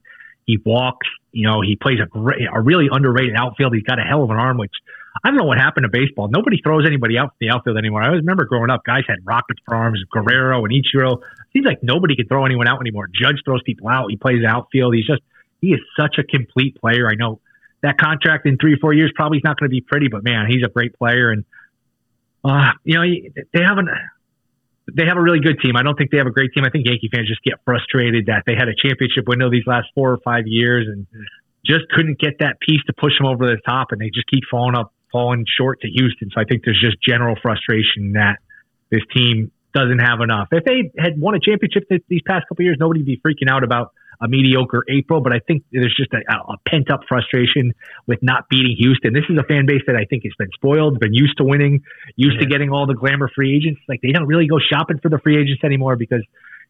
[0.49, 1.07] he walks.
[1.31, 3.73] You know, he plays a great, a really underrated outfield.
[3.73, 4.73] He's got a hell of an arm, which
[5.23, 6.27] I don't know what happened to baseball.
[6.27, 8.01] Nobody throws anybody out in the outfield anymore.
[8.01, 11.19] I always remember growing up, guys had rockets for arms, Guerrero and Ichiro.
[11.53, 13.07] Seems like nobody can throw anyone out anymore.
[13.13, 14.09] Judge throws people out.
[14.09, 14.95] He plays outfield.
[14.95, 15.21] He's just
[15.61, 17.07] he is such a complete player.
[17.07, 17.41] I know
[17.81, 20.47] that contract in three, four years probably is not going to be pretty, but man,
[20.49, 21.31] he's a great player.
[21.31, 21.45] And
[22.43, 23.03] uh, you know,
[23.53, 23.89] they haven't
[24.91, 25.75] they have a really good team.
[25.77, 26.65] I don't think they have a great team.
[26.65, 29.87] I think Yankee fans just get frustrated that they had a championship window these last
[29.95, 31.07] four or five years and
[31.65, 34.43] just couldn't get that piece to push them over the top, and they just keep
[34.51, 36.29] falling up, falling short to Houston.
[36.33, 38.39] So I think there's just general frustration that
[38.91, 40.49] this team doesn't have enough.
[40.51, 43.49] If they had won a championship th- these past couple of years, nobody'd be freaking
[43.49, 45.21] out about a mediocre April.
[45.21, 47.73] But I think there's just a, a pent up frustration
[48.07, 49.13] with not beating Houston.
[49.13, 51.81] This is a fan base that I think has been spoiled, been used to winning,
[52.15, 53.81] used to getting all the glamour free agents.
[53.87, 56.21] Like they don't really go shopping for the free agents anymore because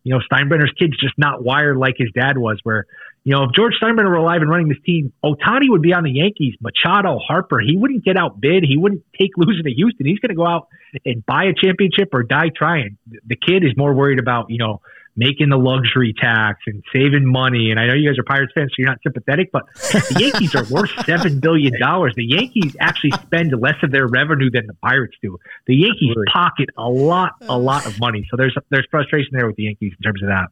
[0.03, 2.59] you know Steinbrenner's kid's just not wired like his dad was.
[2.63, 2.85] Where
[3.23, 6.03] you know if George Steinbrenner were alive and running this team, Ohtani would be on
[6.03, 7.59] the Yankees, Machado, Harper.
[7.59, 8.63] He wouldn't get outbid.
[8.67, 10.05] He wouldn't take losing to Houston.
[10.05, 10.67] He's going to go out
[11.05, 12.97] and buy a championship or die trying.
[13.25, 14.81] The kid is more worried about you know
[15.15, 17.69] making the luxury tax and saving money.
[17.71, 20.55] And I know you guys are Pirates fans, so you're not sympathetic, but the Yankees
[20.55, 22.13] are worth seven billion dollars.
[22.15, 25.37] The Yankees actually spend less of their revenue than the Pirates do.
[25.67, 28.25] The Yankees pocket a lot, a lot of money.
[28.29, 30.47] So there's there's frustration there with the Yankees in terms of that.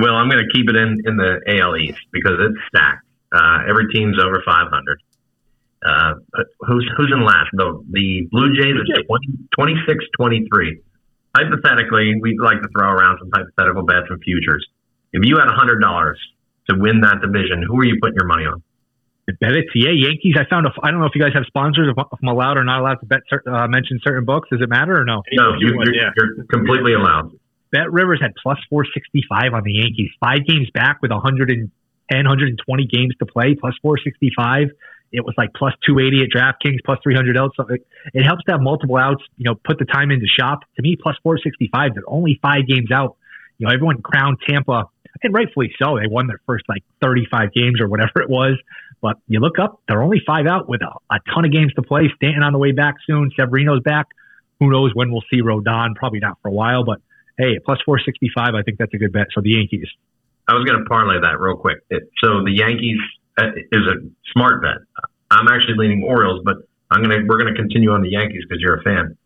[0.00, 3.04] Well, I'm going to keep it in, in the AL East because it's stacked.
[3.32, 5.02] Uh, every team's over 500.
[5.82, 6.14] Uh,
[6.60, 7.48] who's who's in last?
[7.52, 10.82] The the Blue Jays are 20, 26 23.
[11.34, 14.66] Hypothetically, we'd like to throw around some hypothetical bets and futures.
[15.12, 16.14] If you had $100
[16.68, 18.62] to win that division, who are you putting your money on?
[19.40, 19.66] Bet it.
[19.74, 20.34] Yeah, Yankees.
[20.36, 20.70] I found a.
[20.82, 21.86] I don't know if you guys have sponsors.
[21.88, 24.48] If, I'm allowed or not allowed to bet uh, mention certain books.
[24.50, 25.22] Does it matter or no?
[25.32, 26.10] No, you, one, you're, yeah.
[26.16, 27.30] you're completely allowed.
[27.74, 30.10] BetRivers had plus 465 on the Yankees.
[30.20, 31.70] Five games back with 110,
[32.10, 34.68] 120 games to play, plus 465.
[35.12, 37.52] It was like plus 280 at DraftKings, plus 300 else.
[37.56, 40.60] So it, it helps to have multiple outs, you know, put the time into shop.
[40.76, 43.16] To me, plus 465, they're only five games out.
[43.58, 44.84] You know, everyone crowned Tampa,
[45.22, 45.98] and rightfully so.
[45.98, 48.56] They won their first like 35 games or whatever it was.
[49.00, 51.82] But you look up, they're only five out with a, a ton of games to
[51.82, 52.10] play.
[52.16, 53.30] Stanton on the way back soon.
[53.38, 54.06] Severino's back.
[54.60, 55.94] Who knows when we'll see Rodon?
[55.94, 57.00] Probably not for a while, but
[57.40, 59.28] hey, plus 465, I think that's a good bet.
[59.34, 59.88] So the Yankees.
[60.46, 61.78] I was going to parlay that real quick.
[61.90, 62.98] It, so the Yankees
[63.40, 63.96] uh, is a
[64.32, 64.78] smart bet.
[65.30, 66.56] I'm actually leaning Orioles, but
[66.90, 69.16] I'm gonna we're gonna continue on the Yankees because you're a fan.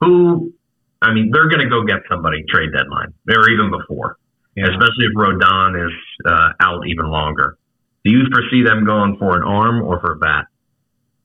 [0.00, 0.52] Who,
[1.00, 4.16] I mean, they're gonna go get somebody trade deadline or even before,
[4.56, 4.64] Yeah.
[4.64, 5.92] especially if Rodon is
[6.26, 7.56] uh, out even longer.
[8.04, 10.46] Do you foresee them going for an arm or for a bat?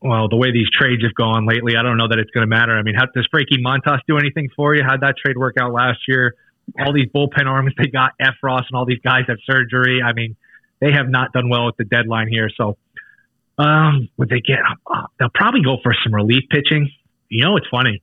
[0.02, 2.50] Well, the way these trades have gone lately, I don't know that it's going to
[2.50, 2.72] matter.
[2.72, 4.82] I mean, how, does Frankie Montas do anything for you?
[4.84, 6.36] How'd that trade work out last year?
[6.80, 10.02] All these bullpen arms they got, Effross and all these guys have surgery.
[10.02, 10.38] I mean,
[10.80, 12.50] they have not done well at the deadline here.
[12.56, 12.78] So,
[13.58, 14.60] um, would they get?
[14.90, 16.90] Uh, they'll probably go for some relief pitching.
[17.28, 18.02] You know, it's funny.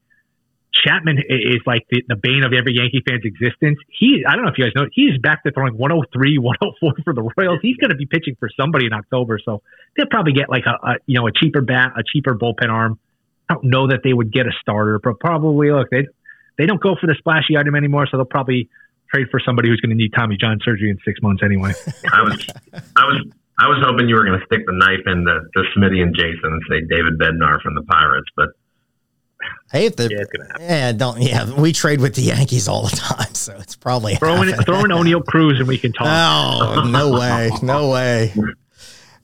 [0.85, 3.79] Chapman is like the, the bane of every Yankee fan's existence.
[3.89, 7.15] He, I don't know if you guys know, he's back to throwing 103, 104 for
[7.15, 7.61] the Royals.
[7.62, 9.62] He's going to be pitching for somebody in October, so
[9.97, 12.99] they'll probably get like a, a, you know a cheaper bat, a cheaper bullpen arm.
[13.49, 16.07] I don't know that they would get a starter, but probably look they
[16.59, 18.69] they don't go for the splashy item anymore, so they'll probably
[19.12, 21.73] trade for somebody who's going to need Tommy John surgery in six months anyway.
[22.12, 22.47] I was
[22.97, 23.23] I was
[23.59, 26.15] I was hoping you were going to stick the knife in the, the Smitty and
[26.15, 28.51] Jason and say David Bednar from the Pirates, but
[29.72, 30.66] Hey, if the Yeah, it's gonna happen.
[30.66, 34.40] yeah, don't yeah, we trade with the Yankees all the time, so it's probably throw
[34.42, 34.64] in happening.
[34.64, 36.07] throw in Oneil Cruz and we can talk.
[36.07, 38.33] Oh no way, no way.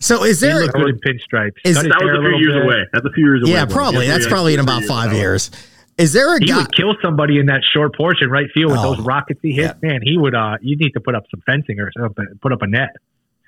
[0.01, 0.61] So is he there?
[0.62, 1.53] looked good in pinstripes.
[1.64, 2.62] Is- Cut That was a few little years bit.
[2.64, 2.87] away.
[2.92, 3.53] That's a few years away.
[3.53, 4.09] Yeah, probably.
[4.09, 5.51] That's probably in about five years.
[5.98, 6.57] Is there a He guy?
[6.57, 8.94] would kill somebody in that short porch in right field with Oh.
[8.96, 9.81] those rockets he hits.
[9.83, 10.35] Man, he would.
[10.35, 12.27] uh You need to put up some fencing or something.
[12.40, 12.96] Put up a net.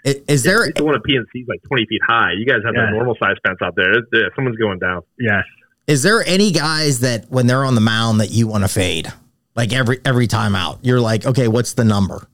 [0.07, 0.65] i- Is there?
[0.67, 2.33] It's the one at PNC is like 20 feet high.
[2.39, 2.87] You guys have Yeah.
[2.87, 3.91] the normal size fence out there.
[3.91, 5.01] It's- yeah, someone's going down.
[5.19, 5.45] Yes.
[5.87, 9.13] Is there any guys that when they're on the mound that you want to fade?
[9.55, 12.27] Like every every time out, you're like, okay, what's the number?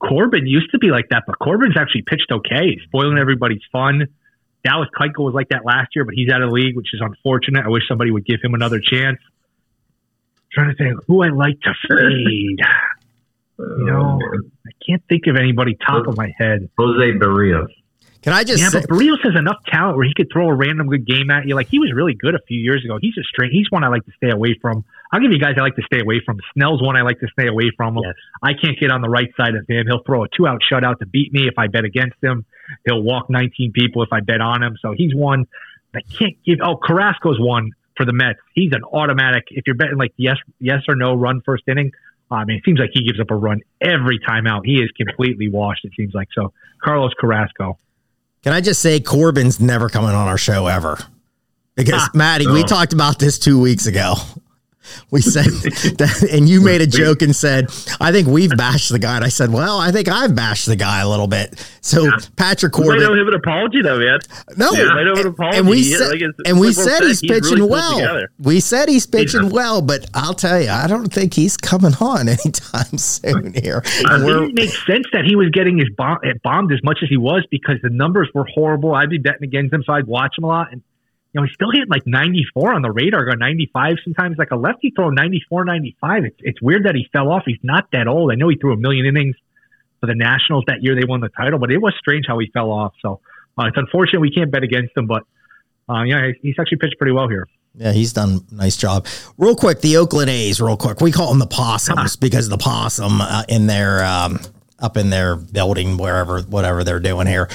[0.00, 4.08] Corbin used to be like that, but Corbin's actually pitched okay, spoiling everybody's fun.
[4.64, 7.00] Dallas Keuchel was like that last year, but he's out of the league, which is
[7.02, 7.64] unfortunate.
[7.64, 9.18] I wish somebody would give him another chance.
[10.52, 12.60] trying to think who I like to fade.
[13.58, 14.18] You know,
[14.66, 16.70] I can't think of anybody top of my head.
[16.78, 17.68] Jose Berrios.
[18.22, 20.54] Can I just Yeah, say, but Berrios has enough talent where he could throw a
[20.54, 21.54] random good game at you.
[21.54, 22.98] Like he was really good a few years ago.
[23.00, 23.50] He's a straight.
[23.50, 24.84] He's one I like to stay away from.
[25.12, 26.38] I'll give you guys I like to stay away from.
[26.54, 27.96] Snell's one I like to stay away from.
[27.96, 28.14] Yes.
[28.42, 29.86] I can't get on the right side of him.
[29.86, 32.44] He'll throw a two out shutout to beat me if I bet against him.
[32.84, 34.76] He'll walk 19 people if I bet on him.
[34.80, 35.46] So he's one.
[35.94, 36.58] I can't give.
[36.62, 38.38] Oh, Carrasco's one for the Mets.
[38.54, 39.44] He's an automatic.
[39.50, 41.90] If you're betting like yes, yes or no run first inning,
[42.30, 44.64] I mean, it seems like he gives up a run every time out.
[44.64, 45.84] He is completely washed.
[45.84, 46.52] It seems like so.
[46.82, 47.78] Carlos Carrasco.
[48.42, 50.98] Can I just say Corbin's never coming on our show ever?
[51.76, 52.10] Because Ah.
[52.14, 54.14] Matty, we talked about this two weeks ago.
[55.10, 55.44] We said
[55.98, 57.66] that, and you made a joke and said,
[58.00, 60.76] "I think we've bashed the guy." And I said, "Well, I think I've bashed the
[60.76, 64.18] guy a little bit." So Patrick We I don't have an apology, though, man.
[64.56, 65.58] no, Yeah, I have an apology.
[65.58, 68.22] and we said, like and we said he's he's pitching well.
[68.38, 69.48] We said he's pitching Yeah.
[69.50, 73.82] well, but I'll tell you, I don't think he's coming on anytime soon here.
[73.84, 77.08] It didn't make sense that he was getting his bomb, eh, bombed as much as
[77.08, 78.94] he was because the numbers were horrible.
[78.94, 80.68] I'd be betting against him, so I'd watch him a lot.
[80.72, 80.82] And
[81.32, 84.36] you know, he's still hitting like 94 on the radar, go 95 sometimes.
[84.38, 86.24] Like a lefty throw 94, 95.
[86.24, 87.44] It's it's weird that he fell off.
[87.46, 88.32] He's not that old.
[88.32, 89.36] I know he threw a million innings
[90.00, 92.50] for the Nationals that year they won the title, but it was strange how he
[92.52, 92.94] fell off.
[93.00, 93.20] So
[93.58, 95.22] uh, it's unfortunate we can't bet against him, but
[95.88, 97.46] uh, yeah, he's actually pitched pretty well here.
[97.76, 99.06] Yeah, he's done a nice job.
[99.38, 100.60] Real quick, the Oakland A's.
[100.60, 104.40] Real quick, we call them the Possums because the possum uh, in their um,
[104.80, 107.48] up in their building, wherever, whatever they're doing here.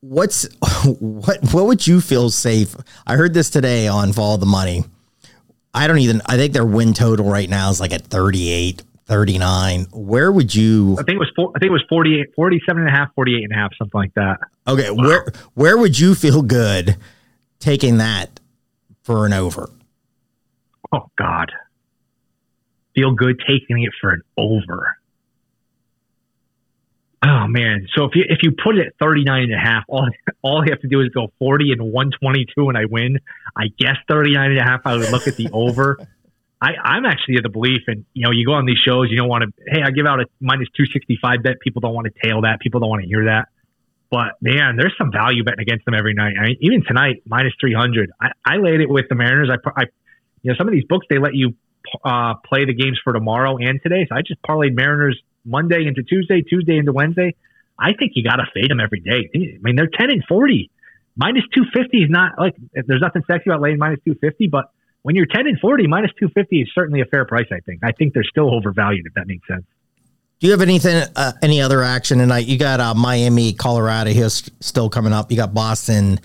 [0.00, 0.48] What's
[0.98, 1.38] what?
[1.52, 2.74] What would you feel safe?
[3.06, 4.84] I heard this today on Follow the Money.
[5.74, 6.22] I don't even.
[6.26, 9.86] I think their win total right now is like at 38, 39.
[9.92, 10.94] Where would you?
[10.98, 13.42] I think it was four, I think it was 48, 47 and a half, 48
[13.44, 14.38] and a half, something like that.
[14.66, 16.96] Okay, where where would you feel good
[17.58, 18.40] taking that
[19.02, 19.68] for an over?
[20.92, 21.52] Oh God.
[22.94, 24.96] Feel good taking it for an over.
[27.22, 27.86] Oh man.
[27.94, 30.08] So if you if you put it at 39 and a half, all
[30.42, 33.18] all you have to do is go 40 and 122 and I win.
[33.56, 35.98] I guess 39 and a half I would look at the over.
[36.62, 39.16] I, I'm actually of the belief and you know, you go on these shows, you
[39.16, 41.60] don't want to hey, I give out a minus two sixty five bet.
[41.60, 42.60] People don't want to tail that.
[42.60, 43.48] People don't want to hear that.
[44.10, 46.34] But man, there's some value betting against them every night.
[46.40, 48.10] I mean, even tonight, minus three hundred.
[48.20, 49.50] I, I laid it with the Mariners.
[49.50, 49.84] I, I
[50.42, 51.54] you know, some of these books they let you
[52.04, 54.06] uh, play the games for tomorrow and today.
[54.08, 57.34] So I just parlayed Mariners Monday into Tuesday, Tuesday into Wednesday.
[57.78, 59.30] I think you got to fade them every day.
[59.34, 60.70] I mean, they're ten and forty.
[61.16, 64.70] Minus two fifty is not like there's nothing sexy about laying minus two fifty, but
[65.02, 67.46] when you're ten and forty, minus two fifty is certainly a fair price.
[67.50, 67.80] I think.
[67.82, 69.64] I think they're still overvalued if that makes sense.
[70.40, 72.46] Do you have anything, uh, any other action tonight?
[72.46, 75.30] You got uh, Miami, Colorado here st- still coming up.
[75.30, 76.18] You got Boston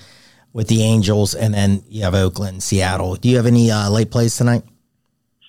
[0.53, 3.15] with the Angels, and then you have Oakland, Seattle.
[3.15, 4.63] Do you have any uh, late plays tonight?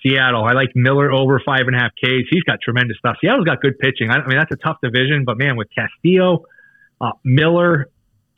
[0.03, 0.43] Seattle.
[0.43, 2.27] I like Miller over five and a half Ks.
[2.29, 3.17] He's got tremendous stuff.
[3.21, 4.09] Seattle's got good pitching.
[4.09, 6.43] I, I mean, that's a tough division, but man, with Castillo,
[7.01, 7.89] uh, Miller,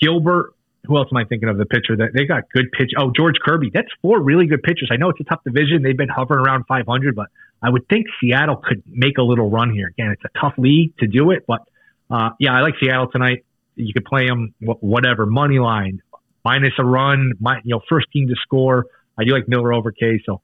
[0.02, 0.54] Gilbert,
[0.86, 1.58] who else am I thinking of?
[1.58, 2.92] The pitcher that they got good pitch.
[2.98, 3.72] Oh, George Kirby.
[3.74, 4.90] That's four really good pitchers.
[4.92, 5.84] I know it's a tough division.
[5.84, 7.28] They've been hovering around 500, but
[7.62, 9.88] I would think Seattle could make a little run here.
[9.88, 11.62] Again, it's a tough league to do it, but
[12.10, 13.46] uh, yeah, I like Seattle tonight.
[13.76, 16.02] You could play them whatever money line,
[16.44, 18.86] minus a run, my, you know, first team to score.
[19.18, 20.22] I do like Miller over K.
[20.26, 20.42] So,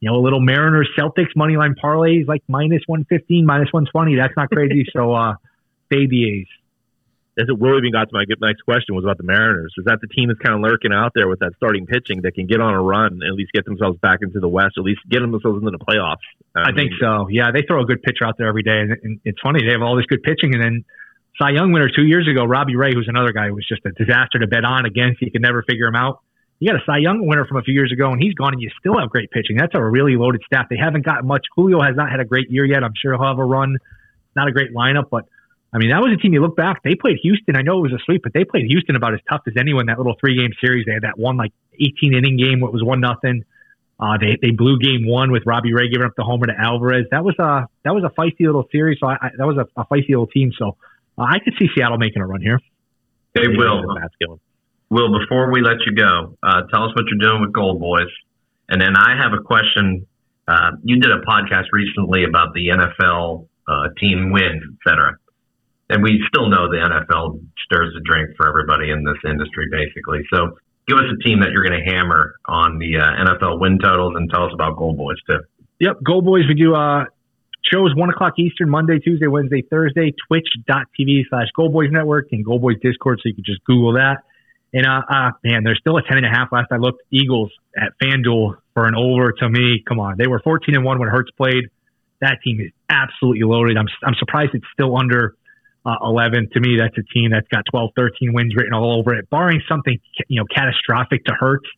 [0.00, 4.16] you know, a little Mariners Celtics money line parlays like minus 115, minus 120.
[4.16, 4.84] That's not crazy.
[4.92, 5.34] so, uh,
[5.90, 6.46] fade the A's.
[7.36, 9.74] Really even got to my next question was about the Mariners.
[9.76, 12.32] Is that the team that's kind of lurking out there with that starting pitching that
[12.32, 14.84] can get on a run and at least get themselves back into the West, at
[14.84, 16.24] least get themselves into the playoffs?
[16.54, 17.28] I, I mean, think so.
[17.28, 19.72] Yeah, they throw a good pitcher out there every day, and, and it's funny they
[19.72, 20.84] have all this good pitching, and then
[21.38, 23.92] Cy Young winner two years ago, Robbie Ray, who's another guy who was just a
[23.92, 25.20] disaster to bet on against.
[25.20, 26.22] You could never figure him out.
[26.58, 28.62] You got a Cy Young winner from a few years ago, and he's gone, and
[28.62, 29.56] you still have great pitching.
[29.56, 30.66] That's a really loaded staff.
[30.70, 31.46] They haven't got much.
[31.54, 32.82] Julio has not had a great year yet.
[32.82, 33.76] I'm sure he'll have a run.
[34.34, 35.26] Not a great lineup, but
[35.72, 37.56] I mean, that was a team you look back, they played Houston.
[37.56, 39.86] I know it was a sweep, but they played Houston about as tough as anyone
[39.86, 40.86] that little three game series.
[40.86, 43.44] They had that one like 18 inning game, what was one nothing.
[43.98, 47.06] Uh, they, they blew game one with Robbie Ray giving up the homer to Alvarez.
[47.10, 48.98] That was a, that was a feisty little series.
[49.00, 50.52] So I, I that was a, a feisty little team.
[50.58, 50.76] So
[51.18, 52.60] uh, I could see Seattle making a run here.
[53.34, 54.38] They Will.
[54.88, 58.10] Will, before we let you go, uh, tell us what you're doing with Gold Boys.
[58.68, 60.06] And then I have a question.
[60.46, 65.16] Uh, you did a podcast recently about the NFL uh, team wins, et cetera.
[65.90, 70.20] And we still know the NFL stirs the drink for everybody in this industry, basically.
[70.32, 73.78] So give us a team that you're going to hammer on the uh, NFL win
[73.78, 75.40] totals and tell us about Gold Boys, too.
[75.80, 77.04] Yep, Gold Boys, we do uh,
[77.72, 82.62] shows 1 o'clock Eastern, Monday, Tuesday, Wednesday, Thursday, twitch.tv slash Gold Boys Network and Gold
[82.62, 84.22] Boys Discord, so you can just Google that.
[84.76, 86.52] And uh, uh, man, there's still a ten and a half.
[86.52, 89.32] Last I looked, Eagles at FanDuel for an over.
[89.32, 91.70] To me, come on, they were 14 and one when Hurts played.
[92.20, 93.78] That team is absolutely loaded.
[93.78, 95.34] I'm I'm surprised it's still under
[95.86, 96.50] uh, 11.
[96.52, 99.62] To me, that's a team that's got 12, 13 wins written all over it, barring
[99.66, 101.68] something you know catastrophic to Hurts.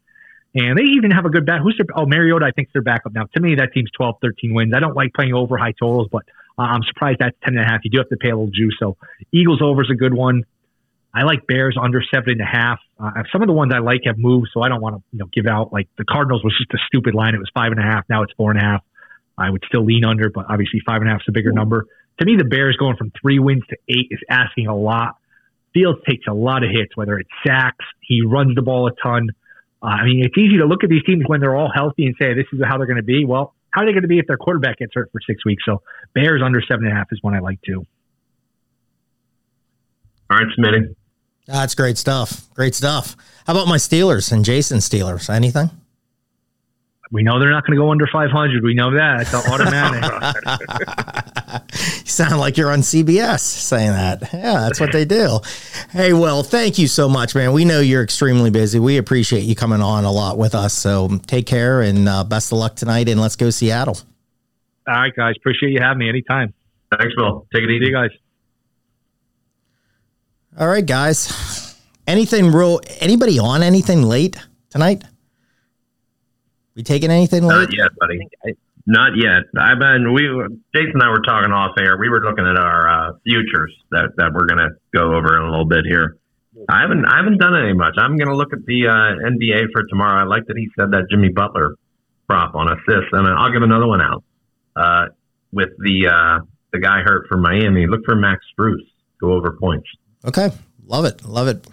[0.56, 1.60] And they even have a good back.
[1.62, 1.86] Who's their?
[1.94, 3.26] Oh, Mariota, I think they're backup now.
[3.36, 4.72] To me, that team's 12, 13 wins.
[4.74, 6.24] I don't like playing over high totals, but
[6.58, 7.82] uh, I'm surprised that's 10 and a half.
[7.84, 8.74] You do have to pay a little juice.
[8.80, 8.96] So
[9.30, 10.44] Eagles over is a good one.
[11.14, 12.80] I like Bears under seven and a half.
[12.98, 15.20] Uh, some of the ones I like have moved, so I don't want to you
[15.20, 17.34] know give out like the Cardinals was just a stupid line.
[17.34, 18.04] It was five and a half.
[18.08, 18.82] Now it's four and a half.
[19.38, 21.86] I would still lean under, but obviously five and a half is a bigger number.
[22.18, 25.16] To me, the Bears going from three wins to eight is asking a lot.
[25.72, 29.30] Fields takes a lot of hits, whether it's sacks, he runs the ball a ton.
[29.80, 32.16] Uh, I mean, it's easy to look at these teams when they're all healthy and
[32.20, 33.24] say this is how they're going to be.
[33.24, 35.62] Well, how are they going to be if their quarterback gets hurt for six weeks?
[35.64, 35.82] So
[36.14, 37.86] Bears under seven and a half is one I like too.
[40.30, 40.94] All right, Smitty.
[41.48, 42.46] That's great stuff.
[42.54, 43.16] Great stuff.
[43.46, 45.30] How about my Steelers and Jason Steelers?
[45.30, 45.70] Anything?
[47.10, 48.62] We know they're not going to go under 500.
[48.62, 49.22] We know that.
[49.22, 50.04] It's automatic.
[52.00, 54.30] you sound like you're on CBS saying that.
[54.30, 55.40] Yeah, that's what they do.
[55.90, 57.54] Hey, well, thank you so much, man.
[57.54, 58.78] We know you're extremely busy.
[58.78, 60.74] We appreciate you coming on a lot with us.
[60.74, 63.08] So take care and uh, best of luck tonight.
[63.08, 63.98] And let's go Seattle.
[64.86, 65.34] All right, guys.
[65.38, 66.52] Appreciate you having me anytime.
[66.90, 67.46] Thanks, Will.
[67.54, 68.10] Take it easy, See you guys.
[70.58, 71.78] All right, guys.
[72.08, 72.80] Anything real?
[72.98, 74.36] Anybody on anything late
[74.70, 75.04] tonight?
[76.74, 77.54] We taking anything late?
[77.54, 78.18] Not yet, buddy.
[78.84, 79.44] Not yet.
[79.56, 80.12] I've been.
[80.12, 80.22] We
[80.74, 81.96] Jason and I were talking off air.
[81.96, 85.44] We were looking at our uh, futures that that we're going to go over in
[85.44, 86.16] a little bit here.
[86.68, 87.94] I haven't I haven't done any much.
[87.96, 90.22] I'm going to look at the uh, NBA for tomorrow.
[90.22, 91.76] I like that he said that Jimmy Butler
[92.26, 94.24] prop on assists, and I'll give another one out
[94.74, 95.06] uh,
[95.52, 97.86] with the uh, the guy hurt from Miami.
[97.86, 98.82] Look for Max Strus.
[99.20, 99.86] Go over points.
[100.24, 100.50] Okay,
[100.86, 101.66] love it, love it.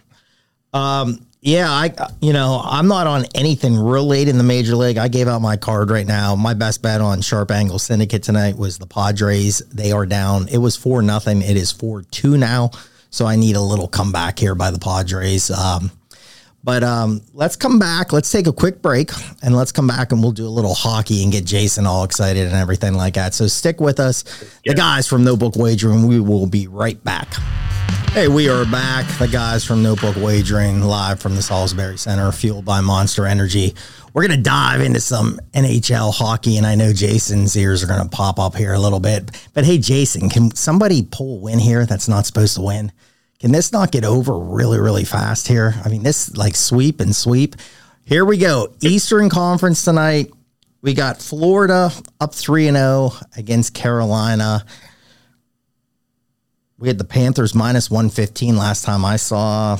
[0.73, 4.97] Um, yeah, I you know I'm not on anything real late in the major league.
[4.97, 6.35] I gave out my card right now.
[6.35, 9.59] My best bet on Sharp Angle Syndicate tonight was the Padres.
[9.71, 10.47] They are down.
[10.47, 11.41] It was four nothing.
[11.41, 12.71] It is four two now.
[13.11, 15.51] So I need a little comeback here by the Padres.
[15.51, 15.91] Um,
[16.65, 18.11] but um, let's come back.
[18.11, 19.11] Let's take a quick break
[19.43, 22.47] and let's come back and we'll do a little hockey and get Jason all excited
[22.47, 23.35] and everything like that.
[23.35, 24.23] So stick with us.
[24.65, 27.31] The guys from Notebook Wagering, we will be right back.
[28.13, 29.05] Hey, we are back.
[29.19, 33.75] The guys from Notebook Wagering live from the Salisbury Center, fueled by Monster Energy.
[34.13, 38.01] We're going to dive into some NHL hockey, and I know Jason's ears are going
[38.01, 39.29] to pop up here a little bit.
[39.53, 42.91] But hey, Jason, can somebody pull a win here that's not supposed to win?
[43.39, 45.75] Can this not get over really, really fast here?
[45.83, 47.55] I mean, this like sweep and sweep.
[48.05, 48.73] Here we go.
[48.81, 50.31] Eastern Conference tonight.
[50.81, 54.63] We got Florida up 3 0 against Carolina.
[56.77, 59.79] We had the Panthers minus 115 last time I saw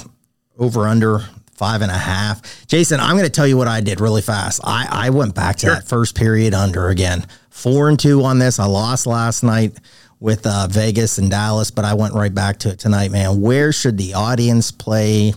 [0.58, 1.20] over under
[1.56, 2.66] five and a half.
[2.68, 4.62] Jason, I'm going to tell you what I did really fast.
[4.64, 5.76] I, I went back to sure.
[5.76, 7.26] that first period under again.
[7.49, 8.60] Four and two on this.
[8.60, 9.78] I lost last night
[10.20, 13.41] with uh, Vegas and Dallas, but I went right back to it tonight, man.
[13.41, 15.34] Where should the audience play?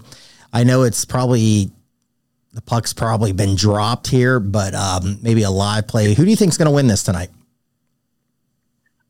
[0.53, 1.71] I know it's probably
[2.53, 6.15] the puck's probably been dropped here, but um, maybe a live play.
[6.15, 7.31] Who do you think's going to win this tonight?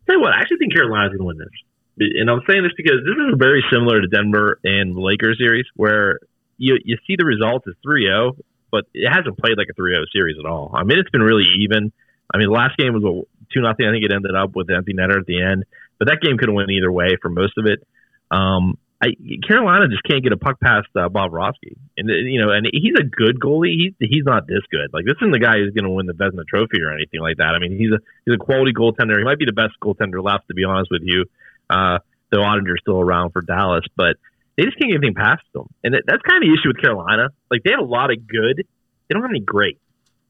[0.06, 2.12] Tell you what, I actually think Carolina's going to win this.
[2.18, 6.18] and I'm saying this because this is very similar to Denver and Lakers series, where
[6.56, 8.36] you you see the results as 3-0,
[8.70, 10.72] but it hasn't played like a 3-0 series at all.
[10.74, 11.92] I mean, it's been really even.
[12.32, 13.86] I mean, the last game was a two nothing.
[13.86, 15.64] I think it ended up with empty netter at the end,
[15.98, 17.86] but that game could have went either way for most of it.
[18.30, 19.14] Um, I,
[19.46, 22.94] Carolina just can't get a puck past uh, Bobrovsky, and uh, you know, and he's
[22.98, 23.74] a good goalie.
[23.78, 24.90] He's he's not this good.
[24.92, 27.36] Like this isn't the guy who's going to win the Vezina Trophy or anything like
[27.36, 27.54] that.
[27.54, 29.16] I mean, he's a he's a quality goaltender.
[29.16, 31.26] He might be the best goaltender left, to be honest with you.
[31.70, 31.98] Uh,
[32.30, 34.16] though Oettinger's still around for Dallas, but
[34.56, 36.82] they just can't get anything past them, and it, that's kind of the issue with
[36.82, 37.30] Carolina.
[37.50, 39.78] Like they have a lot of good, they don't have any great.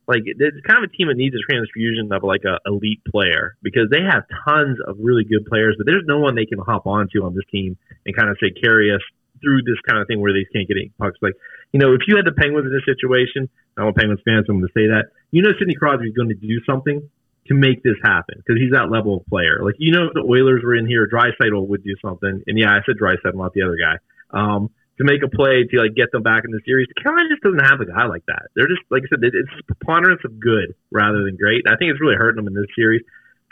[0.08, 3.56] Like it's kind of a team that needs a transfusion of like a elite player
[3.60, 6.86] because they have tons of really good players, but there's no one they can hop
[6.86, 9.04] onto on this team and kind of say carry us
[9.44, 11.18] through this kind of thing where they can't get any pucks.
[11.20, 11.34] Like
[11.72, 14.56] you know, if you had the Penguins in this situation, I'm a Penguins fan, so
[14.56, 15.12] I'm going to say that.
[15.30, 17.04] You know, Sidney Crosby's going to do something
[17.48, 19.60] to make this happen because he's that level of player.
[19.60, 22.72] Like you know, if the Oilers were in here, Draisaitl would do something, and yeah,
[22.72, 24.00] I said Draisaitl, not the other guy.
[24.32, 26.90] Um, to make a play to like get them back in the series.
[26.98, 28.50] Carolina just doesn't have a guy like that.
[28.54, 31.62] They're just like I said, it's preponderance of good rather than great.
[31.64, 33.02] And I think it's really hurting them in this series.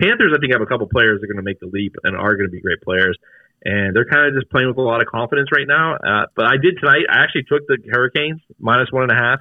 [0.03, 2.19] Panthers, I think, have a couple players that are going to make the leap and
[2.19, 3.17] are going to be great players.
[3.65, 5.97] And they're kind of just playing with a lot of confidence right now.
[5.97, 7.09] Uh, but I did tonight.
[7.09, 9.41] I actually took the Hurricanes minus one and a half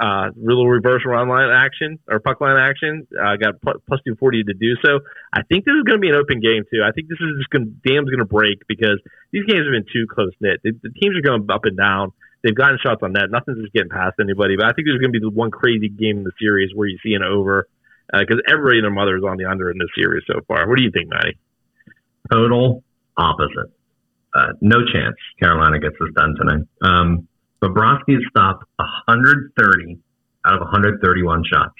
[0.00, 3.06] uh, little reverse run line action or puck line action.
[3.14, 5.00] I uh, got plus 240 to do so.
[5.32, 6.82] I think this is going to be an open game too.
[6.82, 8.98] I think this is just going to, dam's going to break because
[9.30, 10.60] these games have been too close knit.
[10.64, 12.12] The, the, teams are going up and down.
[12.42, 13.30] They've gotten shots on net.
[13.30, 14.56] Nothing's just getting past anybody.
[14.56, 16.88] But I think there's going to be the one crazy game in the series where
[16.88, 17.68] you see an over
[18.12, 20.68] because uh, everybody and their mother is on the under in this series so far.
[20.68, 21.38] What do you think, Matty?
[22.30, 22.82] Total
[23.16, 23.72] opposite.
[24.34, 26.66] Uh, no chance Carolina gets this done tonight.
[26.82, 27.28] Um,
[27.64, 29.98] Bobrovsky has stopped 130
[30.46, 31.74] out of 131 shots.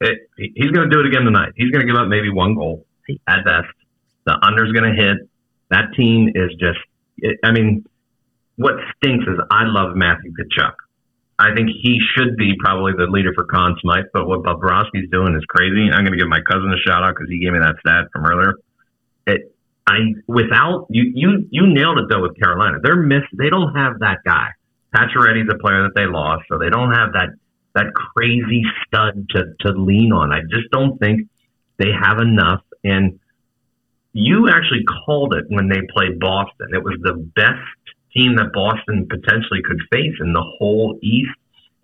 [0.00, 1.52] It, he's going to do it again tonight.
[1.54, 2.86] He's going to give up maybe one goal
[3.28, 3.70] at best.
[4.26, 5.28] The under's going to hit.
[5.70, 6.78] That team is just,
[7.18, 7.84] it, I mean,
[8.56, 10.74] what stinks is I love Matthew Tkachuk.
[11.38, 15.34] I think he should be probably the leader for Conn Smythe, but what Bobrovsky's doing
[15.34, 15.88] is crazy.
[15.90, 18.10] I'm going to give my cousin a shout out because he gave me that stat
[18.12, 18.54] from earlier.
[19.26, 19.54] It,
[19.86, 22.78] I without you, you, you nailed it though with Carolina.
[22.82, 23.22] They're miss.
[23.32, 24.50] They don't have that guy.
[24.94, 27.30] Pacioretty's a player that they lost, so they don't have that
[27.74, 30.32] that crazy stud to to lean on.
[30.32, 31.28] I just don't think
[31.78, 32.62] they have enough.
[32.84, 33.18] And
[34.12, 36.68] you actually called it when they played Boston.
[36.74, 37.64] It was the best
[38.14, 41.32] team that Boston potentially could face in the whole East,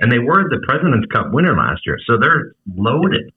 [0.01, 3.33] and they were the President's Cup winner last year, so they're loaded.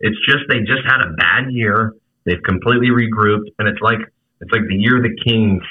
[0.00, 1.94] It's just they just had a bad year.
[2.24, 4.00] They've completely regrouped, and it's like
[4.40, 5.62] it's like the year the Kings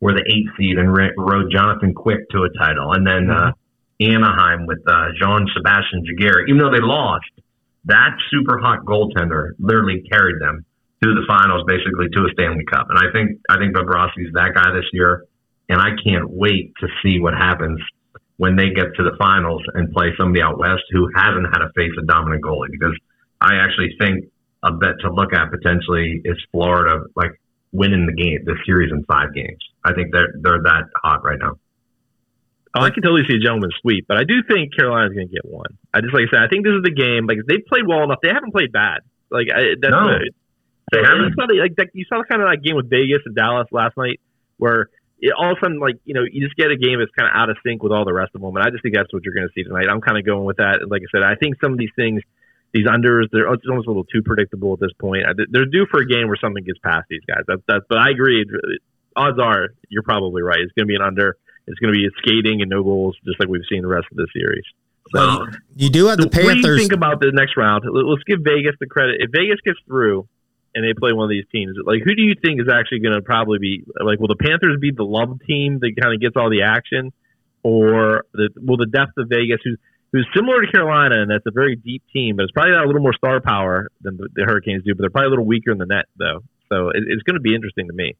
[0.00, 3.52] were the eighth seed and rode Jonathan Quick to a title, and then uh,
[4.00, 6.48] Anaheim with uh, Jean Sebastian Giguere.
[6.48, 7.30] Even though they lost,
[7.86, 10.64] that super hot goaltender literally carried them
[11.02, 12.88] to the finals, basically to a Stanley Cup.
[12.90, 15.24] And I think I think Bobrovsky's that guy this year,
[15.68, 17.80] and I can't wait to see what happens
[18.36, 21.72] when they get to the finals and play somebody out west who hasn't had to
[21.74, 22.70] face a dominant goalie.
[22.70, 22.96] Because
[23.40, 24.26] I actually think
[24.62, 27.40] a bet to look at potentially is Florida, like
[27.76, 29.60] winning the game, the series in five games.
[29.84, 31.58] I think they're they're that hot right now.
[32.76, 35.32] Oh, I can totally see a gentleman's sweep, but I do think Carolina's going to
[35.32, 35.78] get one.
[35.94, 37.26] I just like I said, I think this is the game.
[37.26, 38.20] Like they've played well enough.
[38.22, 39.00] They haven't played bad.
[39.30, 40.34] Like I, that's no, good.
[40.92, 41.32] They so, haven't.
[41.32, 43.66] You saw, the, like, that, you saw kind of that game with Vegas and Dallas
[43.72, 44.20] last night,
[44.58, 47.12] where it, all of a sudden, like you know, you just get a game that's
[47.16, 48.54] kind of out of sync with all the rest of them.
[48.54, 49.88] And I just think that's what you're going to see tonight.
[49.88, 50.84] I'm kind of going with that.
[50.84, 52.20] And like I said, I think some of these things
[52.76, 55.24] these unders, they're it's almost a little too predictable at this point.
[55.50, 57.44] They're due for a game where something gets past these guys.
[57.48, 57.84] That's that's.
[57.88, 58.44] But I agree.
[58.44, 58.76] Uh,
[59.16, 60.60] odds are you're probably right.
[60.60, 61.36] It's going to be an under.
[61.66, 64.16] It's going to be skating and no goals, just like we've seen the rest of
[64.18, 64.64] the series.
[65.14, 66.54] So you do have the Panthers.
[66.54, 67.84] What do you think about the next round?
[67.90, 69.16] Let's give Vegas the credit.
[69.20, 70.28] If Vegas gets through
[70.74, 73.14] and they play one of these teams, like who do you think is actually going
[73.14, 74.18] to probably be like?
[74.20, 77.12] Will the Panthers be the love team that kind of gets all the action,
[77.62, 79.78] or the, will the depth of Vegas, who's
[80.12, 82.86] who's similar to Carolina, and that's a very deep team, but it's probably got a
[82.86, 85.70] little more star power than the, the Hurricanes do, but they're probably a little weaker
[85.70, 86.40] in the net, though.
[86.68, 88.16] So it, it's going to be interesting to me.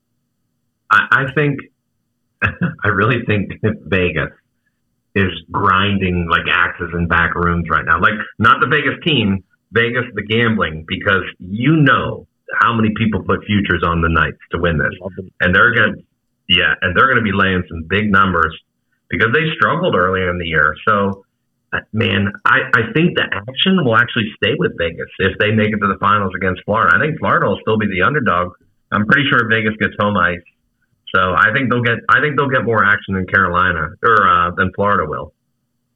[0.91, 1.61] I, I think,
[2.43, 4.31] I really think Vegas
[5.15, 8.01] is grinding like axes in back rooms right now.
[8.01, 13.45] Like, not the Vegas team, Vegas, the gambling, because you know how many people put
[13.45, 14.93] futures on the Knights to win this.
[15.41, 16.03] And they're going to,
[16.49, 18.57] yeah, and they're going to be laying some big numbers
[19.09, 20.75] because they struggled earlier in the year.
[20.87, 21.25] So,
[21.93, 25.79] man, I, I think the action will actually stay with Vegas if they make it
[25.79, 26.97] to the finals against Florida.
[26.97, 28.53] I think Florida will still be the underdog.
[28.93, 30.45] I'm pretty sure Vegas gets home ice,
[31.15, 34.51] so I think they'll get I think they'll get more action than Carolina or uh,
[34.57, 35.33] than Florida will.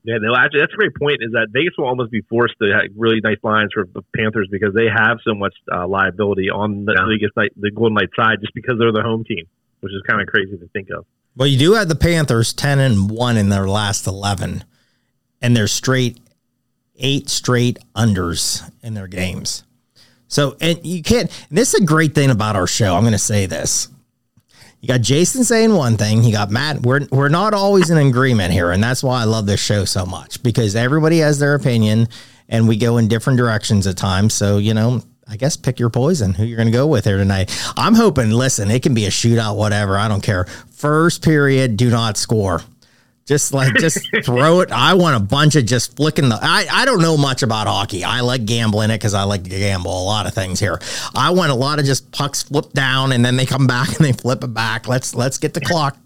[0.02, 1.18] Yeah, no, actually, that's a great point.
[1.20, 4.48] Is that Vegas will almost be forced to have really nice lines for the Panthers
[4.50, 7.04] because they have so much uh, liability on the Yeah.
[7.06, 9.44] Vegas night, the Golden Knight side, just because they're the home team,
[9.80, 11.04] which is kind of crazy to think of.
[11.36, 14.64] Well, you do have the Panthers 10 and 1 in their last 11,
[15.40, 16.18] and they're straight
[17.00, 19.64] eight straight unders in their games.
[20.28, 22.94] So, and you can't, and this is a great thing about our show.
[22.94, 23.88] I'm going to say this.
[24.80, 26.82] You got Jason saying one thing, you got Matt.
[26.82, 30.06] We're, we're not always in agreement here, and that's why I love this show so
[30.06, 32.08] much because everybody has their opinion
[32.48, 34.32] and we go in different directions at times.
[34.32, 37.18] So, you know, I guess pick your poison, who you're going to go with here
[37.18, 37.50] tonight.
[37.76, 39.98] I'm hoping, listen, it can be a shootout, whatever.
[39.98, 40.44] I don't care.
[40.70, 42.62] First period, do not score.
[43.30, 44.72] Just like, just throw it.
[44.72, 46.36] I want a bunch of just flicking the.
[46.42, 48.02] I, I don't know much about hockey.
[48.02, 50.80] I like gambling it because I like to gamble a lot of things here.
[51.14, 54.04] I want a lot of just pucks flip down and then they come back and
[54.04, 54.88] they flip it back.
[54.88, 55.96] Let's let's get the clock.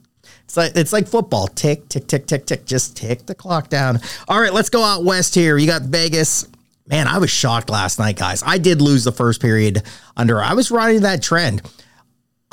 [0.45, 1.49] It's like it's like football.
[1.49, 2.67] Tick, tick, tick, tick, tick.
[2.67, 4.01] Just tick the clock down.
[4.29, 5.57] All right, let's go out west here.
[5.57, 6.47] You got Vegas.
[6.87, 8.43] Man, I was shocked last night, guys.
[8.45, 9.83] I did lose the first period
[10.15, 10.43] under.
[10.43, 11.63] I was riding that trend.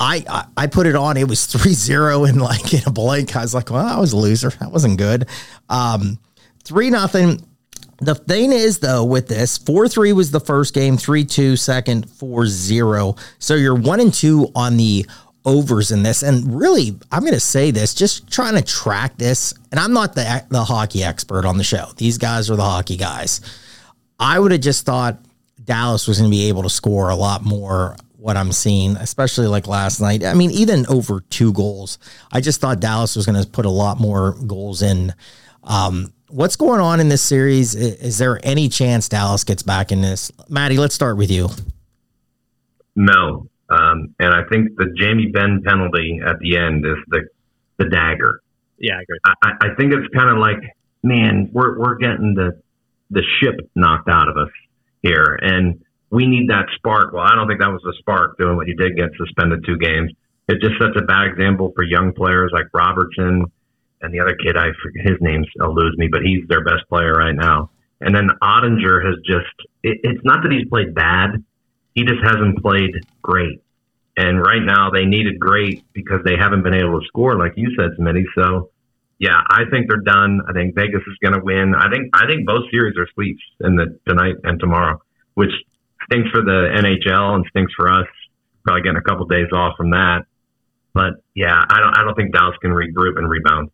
[0.01, 1.15] I, I put it on.
[1.15, 3.35] It was 3-0 and like in a blank.
[3.35, 4.49] I was like, well, I was a loser.
[4.49, 5.27] That wasn't good.
[5.69, 6.19] Um,
[6.63, 7.45] three nothing.
[7.99, 13.19] The thing is though, with this, 4-3 was the first game, 3-2 second, 4-0.
[13.37, 15.05] So you're one and two on the
[15.45, 16.23] overs in this.
[16.23, 20.45] And really, I'm gonna say this, just trying to track this, and I'm not the
[20.49, 21.85] the hockey expert on the show.
[21.97, 23.41] These guys are the hockey guys.
[24.19, 25.17] I would have just thought
[25.63, 27.95] Dallas was going to be able to score a lot more.
[28.21, 30.23] What I'm seeing, especially like last night.
[30.23, 31.97] I mean, even over two goals.
[32.31, 35.15] I just thought Dallas was going to put a lot more goals in.
[35.63, 37.75] Um, what's going on in this series?
[37.75, 40.31] I- Is there any chance Dallas gets back in this?
[40.49, 41.49] Matty, let's start with you.
[42.95, 43.47] No.
[43.69, 47.21] Um, and I think the Jamie Benn penalty at the end is the
[47.79, 48.41] the dagger.
[48.77, 49.19] Yeah, I agree.
[49.25, 50.59] I, I I think it's kind of like,
[51.03, 52.61] man, we're we're getting the
[53.09, 54.51] the ship knocked out of us
[55.01, 57.13] here, and we need that spark.
[57.13, 59.77] Well, I don't think that was the spark doing what you did get suspended two
[59.77, 60.11] games.
[60.47, 63.45] It just sets a bad example for young players like Robertson
[64.01, 64.57] and the other kid.
[64.57, 67.71] I his name eludes me, but he's their best player right now.
[68.01, 69.55] And then Oettinger has just.
[69.83, 71.43] It, it's not that he's played bad.
[71.95, 72.91] He just hasn't played
[73.21, 73.61] great.
[74.17, 77.73] And right now they needed great because they haven't been able to score, like you
[77.77, 78.25] said, Smitty.
[78.35, 78.71] So
[79.19, 80.41] yeah, I think they're done.
[80.49, 81.73] I think Vegas is going to win.
[81.75, 85.01] I think I think both series are sweeps in the tonight and tomorrow,
[85.35, 85.51] which
[86.11, 88.07] stinks for the NHL and stinks for us.
[88.63, 90.25] Probably getting a couple days off from that.
[90.93, 93.71] But yeah, I don't I don't think Dallas can regroup and rebound.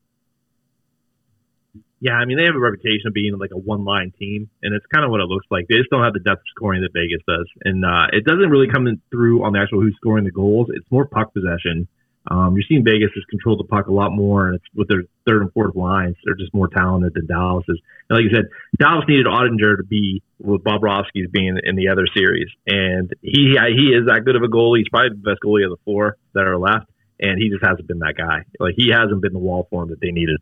[2.00, 4.76] Yeah, I mean they have a reputation of being like a one line team, and
[4.76, 5.66] it's kind of what it looks like.
[5.68, 8.50] They just don't have the depth of scoring that Vegas does, and uh, it doesn't
[8.50, 10.68] really come through on the actual who's scoring the goals.
[10.70, 11.88] It's more puck possession.
[12.30, 15.04] Um, you're seeing Vegas has controlled the puck a lot more, and it's with their
[15.26, 16.16] third and fourth lines.
[16.26, 17.80] They're just more talented than Dallas is.
[18.10, 18.46] And like you said,
[18.78, 23.94] Dallas needed Oettinger to be with Bobrovsky's being in the other series, and he he
[23.96, 24.80] is that good of a goalie.
[24.80, 27.88] He's probably the best goalie of the four that are left, and he just hasn't
[27.88, 28.44] been that guy.
[28.60, 30.40] Like he hasn't been the wall for him that they needed.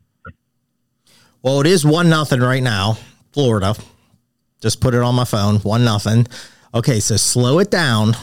[1.44, 2.98] Well, it is one nothing right now,
[3.32, 3.76] Florida.
[4.60, 6.26] Just put it on my phone, one nothing.
[6.74, 8.16] Okay, so slow it down.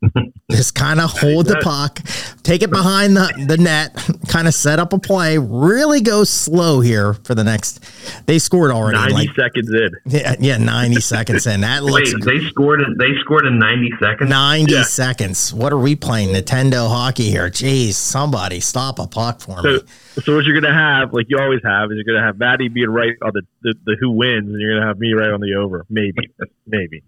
[0.50, 2.00] Just kind of hold the puck,
[2.42, 3.94] take it behind the, the net,
[4.28, 5.38] kind of set up a play.
[5.38, 7.80] Really go slow here for the next.
[8.26, 8.96] They scored already.
[8.98, 9.90] Ninety Like, seconds in.
[10.06, 11.60] yeah, yeah, ninety seconds in.
[11.62, 14.28] That Wait, looks they scored in they scored in ninety seconds.
[14.30, 14.82] 90 Yeah.
[14.82, 15.52] seconds.
[15.54, 16.34] What are we playing?
[16.34, 17.48] Nintendo hockey here.
[17.50, 19.78] Jeez, somebody stop a puck for me.
[20.14, 22.68] So, so what you're gonna have, like you always have, is you're gonna have Matty
[22.68, 25.40] being right on the, the, the who wins, and you're gonna have me right on
[25.40, 25.86] the over.
[25.88, 26.28] Maybe,
[26.66, 27.02] maybe.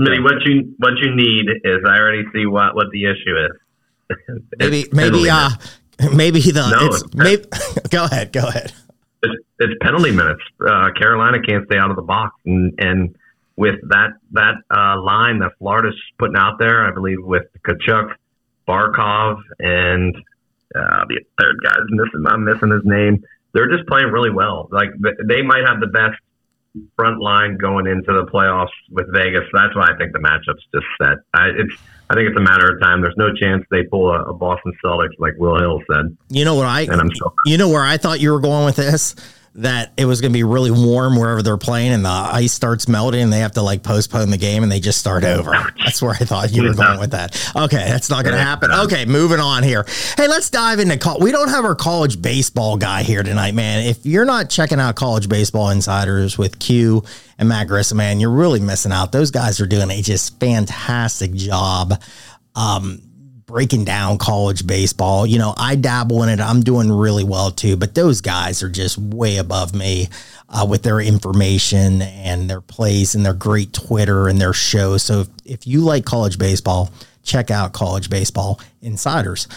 [0.00, 4.40] Smitty, what you what you need is I already see what what the issue is.
[4.58, 5.50] Maybe, maybe, uh,
[6.00, 6.16] minutes.
[6.16, 6.68] maybe the.
[6.68, 7.44] No, it's, it's- maybe,
[7.90, 8.72] go ahead, go ahead.
[9.22, 10.42] it's, it's penalty minutes.
[10.60, 13.14] Uh, Carolina can't stay out of the box, and and
[13.56, 18.14] with that that uh, line that Florida's putting out there, I believe with Tkachuk,
[18.66, 20.16] Barkov, and
[20.74, 22.24] uh, the third guy's missing.
[22.26, 23.22] I'm missing his name.
[23.52, 24.68] They're just playing really well.
[24.72, 24.88] Like
[25.28, 26.18] they might have the best
[26.96, 29.44] front line going into the playoffs with Vegas.
[29.52, 31.18] That's why I think the matchup's just set.
[31.34, 31.74] I, it's
[32.10, 33.00] I think it's a matter of time.
[33.02, 36.54] There's no chance they pull a, a Boston Celtics like Will Hill said, You know
[36.54, 36.82] what I?
[36.82, 39.14] and I'm so You know where I thought you were going with this?
[39.56, 42.86] That it was going to be really warm wherever they're playing, and the ice starts
[42.86, 45.50] melting, and they have to like postpone the game, and they just start over.
[45.84, 47.34] That's where I thought you were going with that.
[47.56, 48.70] Okay, that's not going to happen.
[48.70, 49.84] Okay, moving on here.
[50.16, 50.96] Hey, let's dive into.
[50.98, 53.84] col- We don't have our college baseball guy here tonight, man.
[53.84, 57.02] If you're not checking out college baseball insiders with Q
[57.36, 59.10] and Matt Grissom, man, you're really missing out.
[59.10, 62.00] Those guys are doing a just fantastic job.
[62.54, 63.02] Um,
[63.50, 65.26] breaking down college baseball.
[65.26, 66.40] You know, I dabble in it.
[66.40, 70.08] I'm doing really well too, but those guys are just way above me
[70.48, 74.96] uh, with their information and their plays and their great Twitter and their show.
[74.96, 76.90] So if, if you like college baseball,
[77.22, 79.48] check out College Baseball Insiders.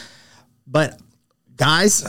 [0.68, 1.00] But
[1.56, 2.04] guys,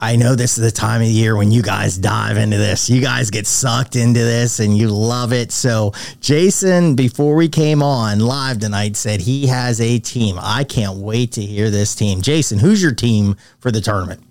[0.00, 2.88] I know this is the time of year when you guys dive into this.
[2.88, 5.50] You guys get sucked into this and you love it.
[5.50, 10.36] So, Jason, before we came on live tonight, said he has a team.
[10.40, 12.22] I can't wait to hear this team.
[12.22, 14.22] Jason, who's your team for the tournament?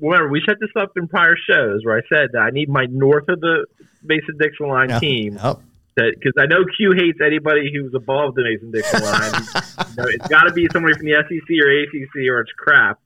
[0.00, 2.86] Remember, we set this up in prior shows where I said that I need my
[2.86, 3.66] north of the
[4.02, 5.38] Mason Dixon line team.
[5.42, 5.60] Yep.
[5.94, 9.32] Because I know Q hates anybody who's above the Mason Dixon line.
[9.90, 12.98] you know, it's got to be somebody from the SEC or ACC or it's crap.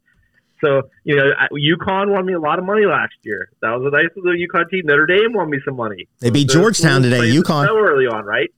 [0.61, 3.49] So, you know, UConn won me a lot of money last year.
[3.63, 4.83] That was a nice little UConn team.
[4.85, 6.09] Notre Dame won me some money.
[6.19, 7.67] They beat Those Georgetown today, UConn.
[7.67, 8.51] So early on, right?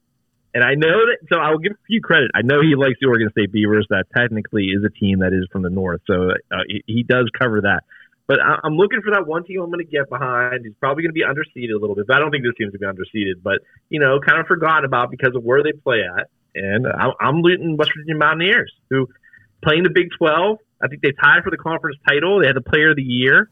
[0.55, 2.31] And I know that, so I will give you credit.
[2.35, 3.87] I know he likes the Oregon State Beavers.
[3.89, 7.31] That technically is a team that is from the north, so uh, he, he does
[7.39, 7.85] cover that.
[8.27, 10.65] But I, I'm looking for that one team I'm going to get behind.
[10.65, 12.77] He's probably going to be underseeded a little bit, but I don't think this team's
[12.77, 13.43] going to be underseeded.
[13.43, 16.29] But you know, kind of forgotten about because of where they play at.
[16.55, 19.09] And I, I'm rooting West Virginia Mountaineers, who
[19.65, 20.59] playing the Big 12.
[20.83, 22.41] I think they tied for the conference title.
[22.41, 23.51] They had the Player of the Year.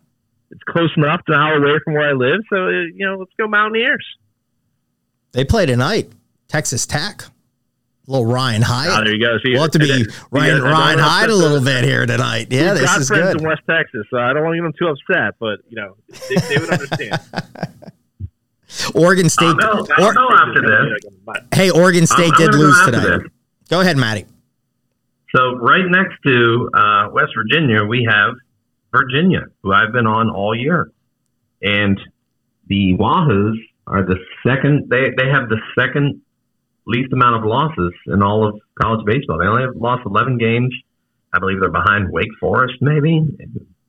[0.51, 2.41] It's close enough, an hour away from where I live.
[2.51, 4.05] So uh, you know, let's go Mountaineers.
[5.33, 6.11] They play tonight,
[6.49, 7.23] Texas Tech.
[7.23, 8.93] A little Ryan Hyatt.
[8.93, 9.37] Ah, there you go.
[9.45, 12.49] See, we'll have to be you Ryan, Ryan don't a little bit here tonight.
[12.51, 13.41] Yeah, We've this got is friends good.
[13.43, 15.35] in West Texas, so I don't want to get them too upset.
[15.39, 15.97] But you know,
[16.29, 17.21] they, they would understand.
[18.95, 19.55] Oregon State.
[19.63, 21.43] I'll Or- I'll go after this.
[21.55, 23.01] hey, Oregon State I'm did go lose today.
[23.01, 23.21] this.
[23.69, 24.27] Go ahead, Matty.
[25.35, 28.35] So right next to uh, West Virginia, we have
[28.93, 30.91] Virginia, who I've been on all year,
[31.63, 31.99] and
[32.67, 33.57] the Wahoos
[33.87, 34.17] are the
[34.47, 34.89] second.
[34.91, 36.23] They they have the second
[36.87, 39.39] least amount of losses in all of college baseball.
[39.39, 40.75] They only have lost 11 games.
[41.33, 43.23] I believe they're behind Wake Forest, maybe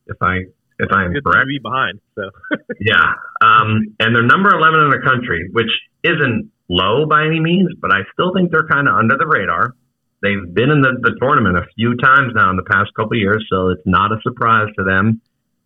[0.07, 0.45] if I
[0.77, 1.47] if I am correct.
[1.47, 1.99] be behind.
[2.15, 2.29] So
[2.79, 3.13] Yeah.
[3.41, 5.69] Um, and they're number 11 in the country, which
[6.03, 9.75] isn't low by any means, but I still think they're kind of under the radar.
[10.21, 13.19] They've been in the, the tournament a few times now in the past couple of
[13.19, 15.21] years, so it's not a surprise to them.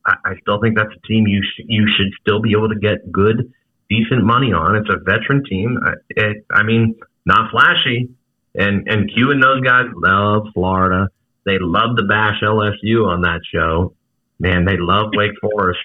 [0.06, 2.80] I, I still think that's a team you sh- you should still be able to
[2.80, 3.54] get good,
[3.90, 4.76] decent money on.
[4.78, 5.78] It's a veteran team.
[5.84, 6.96] I, it, I mean,
[7.26, 8.10] not flashy,
[8.54, 11.10] and and Q and those guys love Florida.
[11.46, 13.94] They love to bash LSU on that show.
[14.40, 15.80] Man, they love Wake Forest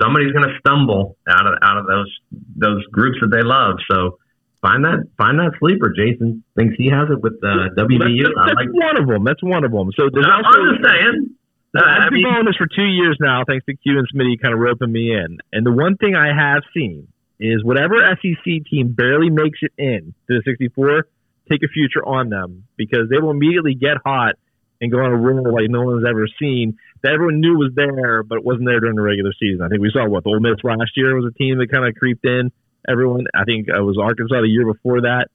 [0.00, 2.18] somebody's going to stumble out of out of those
[2.56, 3.76] those groups that they love.
[3.90, 4.18] So
[4.62, 5.92] find that find that sleeper.
[5.92, 8.24] Jason thinks he has it with uh, WVU.
[8.24, 8.72] That's, I that's like.
[8.72, 9.24] one of them.
[9.24, 9.90] That's one of them.
[9.96, 11.36] So there's I'm just saying.
[11.70, 14.42] Uh, I've been mean, doing this for two years now, thanks to Q and Smitty
[14.42, 15.38] kind of roping me in.
[15.52, 17.06] And the one thing I have seen
[17.38, 21.06] is whatever SEC team barely makes it in to the 64,
[21.48, 24.34] take a future on them because they will immediately get hot
[24.80, 26.76] and go on a roll like no one's ever seen.
[27.02, 29.62] That everyone knew was there, but it wasn't there during the regular season.
[29.62, 31.94] I think we saw what Ole Miss last year was a team that kind of
[31.94, 32.50] creeped in.
[32.88, 35.28] Everyone, I think it was Arkansas the year before that.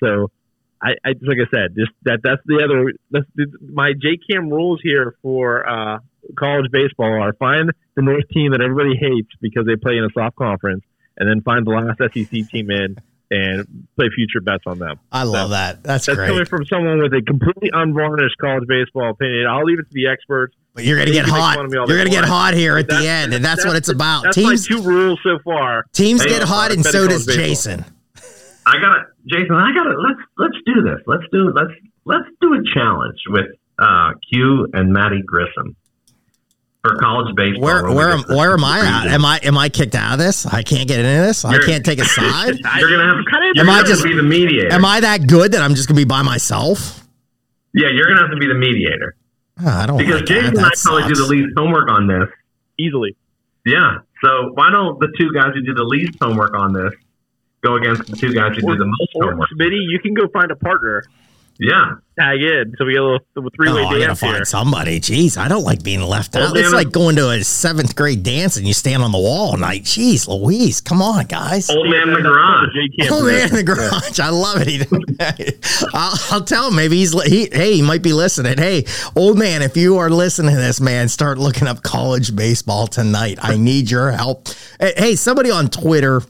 [0.00, 0.30] So
[0.82, 4.80] I, I like I said, just that that's the other that's the, my JKam rules
[4.82, 5.98] here for uh,
[6.38, 10.10] college baseball are find the North team that everybody hates because they play in a
[10.14, 10.84] soft conference,
[11.16, 12.96] and then find the last SEC team in
[13.30, 14.98] and play future bets on them.
[15.12, 15.82] I love that.
[15.82, 16.28] That's, That's great.
[16.28, 19.46] coming from someone with a completely unvarnished college baseball opinion.
[19.46, 20.54] I'll leave it to the experts.
[20.74, 21.56] But you're gonna get hot.
[21.56, 23.64] fun of me all You're gonna get hot here at That's- the end, and that's,
[23.64, 24.22] what it's about.
[24.24, 25.84] That's teams my two rules so far.
[25.92, 27.44] teams get hot, and so does baseball.
[27.44, 27.84] Jason.
[28.66, 29.56] I gotta, Jason.
[29.56, 29.94] I gotta.
[29.98, 31.00] Let's let's do this.
[31.06, 31.72] Let's do let's
[32.04, 33.46] let's do a challenge with
[33.78, 35.74] uh, Q and Matty Grissom
[36.82, 37.62] for college baseball.
[37.62, 39.06] Where where am where am I at?
[39.08, 40.46] Am I am I kicked out of this?
[40.46, 41.44] I can't get into this.
[41.44, 42.56] I You're- can't take a side.
[42.78, 43.24] You're gonna have.
[43.30, 44.72] Kinda- You're Am I just- be the mediator?
[44.72, 47.04] Am I that good that I'm just gonna be by myself?
[47.74, 49.14] Yeah, you're gonna have to be the mediator
[49.60, 50.56] Oh, I don't because like Jason that.
[50.56, 52.28] and I That probably do the least homework on this.
[52.78, 53.16] Easily.
[53.66, 53.98] Yeah.
[54.24, 56.92] So why don't the two guys who do the least homework on this
[57.62, 59.48] go against the two guys who do the most Or homework?
[59.50, 61.02] Smitty, you can go find a partner,
[61.60, 61.94] Yeah.
[62.16, 64.44] tag in, so we get a little three way Oh, I gotta dance find here.
[64.44, 65.00] somebody.
[65.00, 66.56] Jeez, I don't like being left Well, out.
[66.56, 69.56] It's like going to a seventh grade dance and you stand on the wall all
[69.56, 69.82] night.
[69.82, 71.68] Jeez, Louise, come on, guys.
[71.68, 72.68] Old man in the garage.
[72.74, 74.20] the JKam for man, in the garage.
[74.20, 75.88] I love it.
[75.94, 76.76] I'll, I'll tell him.
[76.76, 77.48] Maybe he's he.
[77.52, 78.56] Hey, he might be listening.
[78.58, 78.84] Hey,
[79.16, 83.38] old man, if you are listening to this, man, start looking up college baseball tonight.
[83.42, 84.48] I need your help.
[84.78, 86.22] Hey, hey, somebody on Twitter,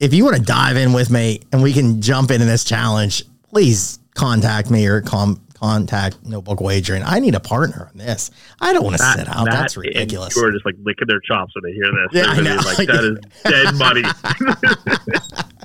[0.00, 3.22] if you want to dive in with me and we can jump into this challenge,
[3.50, 7.02] please contact me or com- contact Notebook Wagering.
[7.04, 8.30] I need a partner on this.
[8.60, 9.44] I don't want to sit out.
[9.44, 10.36] Matt That's ridiculous.
[10.36, 12.08] You are just like licking their chops when they hear this.
[12.12, 12.56] Yeah, I know.
[12.56, 14.02] Like that is dead money.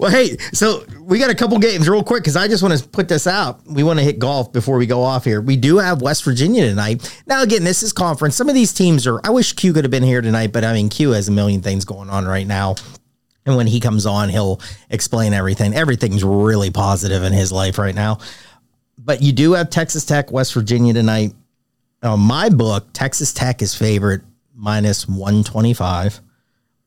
[0.00, 2.88] Well, hey, so we got a couple games real quick because I just want to
[2.88, 3.64] put this out.
[3.66, 5.40] We want to hit golf before we go off here.
[5.40, 7.22] We do have West Virginia tonight.
[7.26, 8.34] Now, again, this is conference.
[8.34, 9.20] Some of these teams are.
[9.22, 11.60] I wish Q could have been here tonight, but I mean, Q has a million
[11.62, 12.74] things going on right now.
[13.46, 15.74] And when he comes on, he'll explain everything.
[15.74, 18.18] Everything's really positive in his life right now.
[18.96, 21.34] But you do have Texas Tech, West Virginia tonight.
[22.02, 24.22] On my book, Texas Tech is favorite
[24.54, 26.20] minus 125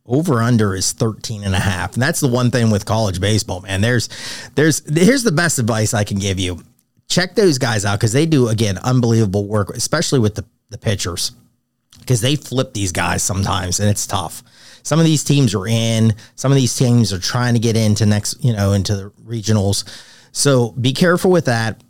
[0.08, 1.94] over under is 13 and a half.
[1.94, 3.82] And that's the one thing with college baseball, man.
[3.82, 4.10] There's
[4.56, 6.64] there's here's the best advice I can give you.
[7.10, 11.32] Check those guys out because they do again unbelievable work, especially with the, the pitchers.
[12.08, 14.42] Because they flip these guys sometimes and it's tough.
[14.84, 18.06] Some of these teams are in, some of these teams are trying to get into
[18.06, 19.84] next, you know, into the regionals.
[20.32, 21.84] So be careful with that.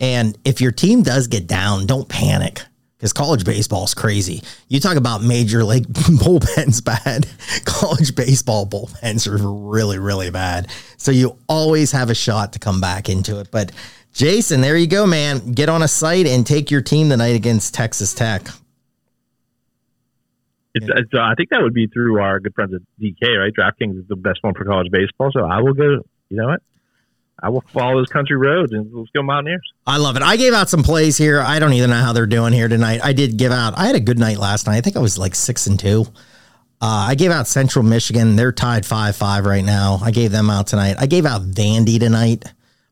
[0.00, 2.62] And if your team does get down, don't panic
[2.96, 4.42] because college baseball is crazy.
[4.68, 7.26] You talk about major league bullpens bad.
[7.66, 10.70] college baseball bullpens are really, really bad.
[10.96, 13.50] So you always have a shot to come back into it.
[13.50, 13.72] But
[14.14, 15.52] Jason, there you go, man.
[15.52, 18.46] Get on a site and take your team tonight against Texas Tech.
[20.74, 23.52] It's, it's, uh, I think that would be through our good friends at DK, right?
[23.52, 25.30] DraftKings is the best one for college baseball.
[25.32, 26.62] So I will go, you know what?
[27.42, 29.72] I will follow those country roads and let's go Mountaineers.
[29.86, 30.22] I love it.
[30.22, 31.40] I gave out some plays here.
[31.40, 33.00] I don't even know how they're doing here tonight.
[33.04, 33.76] I did give out.
[33.76, 34.76] I had a good night last night.
[34.76, 36.06] I think I was like six and two.
[36.80, 38.36] Uh, I gave out Central Michigan.
[38.36, 39.98] They're tied five five right now.
[40.02, 40.96] I gave them out tonight.
[40.98, 42.44] I gave out Vandy tonight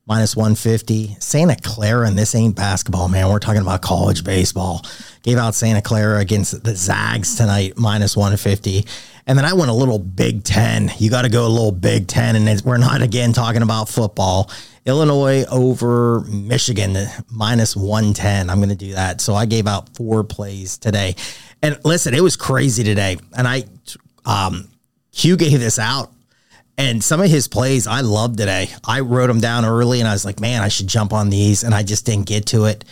[0.07, 1.17] minus 150.
[1.21, 3.29] Santa Clara, and this ain't basketball, man.
[3.29, 4.83] We're talking about college baseball.
[5.23, 8.85] Gave out Santa Clara against the Zags tonight, minus 150.
[9.27, 10.91] And then I went a little Big Ten.
[10.99, 12.35] You got to go a little Big Ten.
[12.35, 14.51] And we're not, again, talking about football.
[14.85, 16.97] Illinois over Michigan,
[17.31, 18.51] minus 110.
[18.51, 19.21] I'm going to do that.
[19.21, 21.15] So I gave out four plays today.
[21.63, 23.17] And listen, it was crazy today.
[23.37, 23.65] And I,
[24.25, 24.69] um,
[25.13, 26.11] gave this out.
[26.77, 28.71] And some of his plays I loved today.
[28.85, 31.63] I wrote them down early and I was like, man, I should jump on these.
[31.63, 32.85] And I just didn't get to it.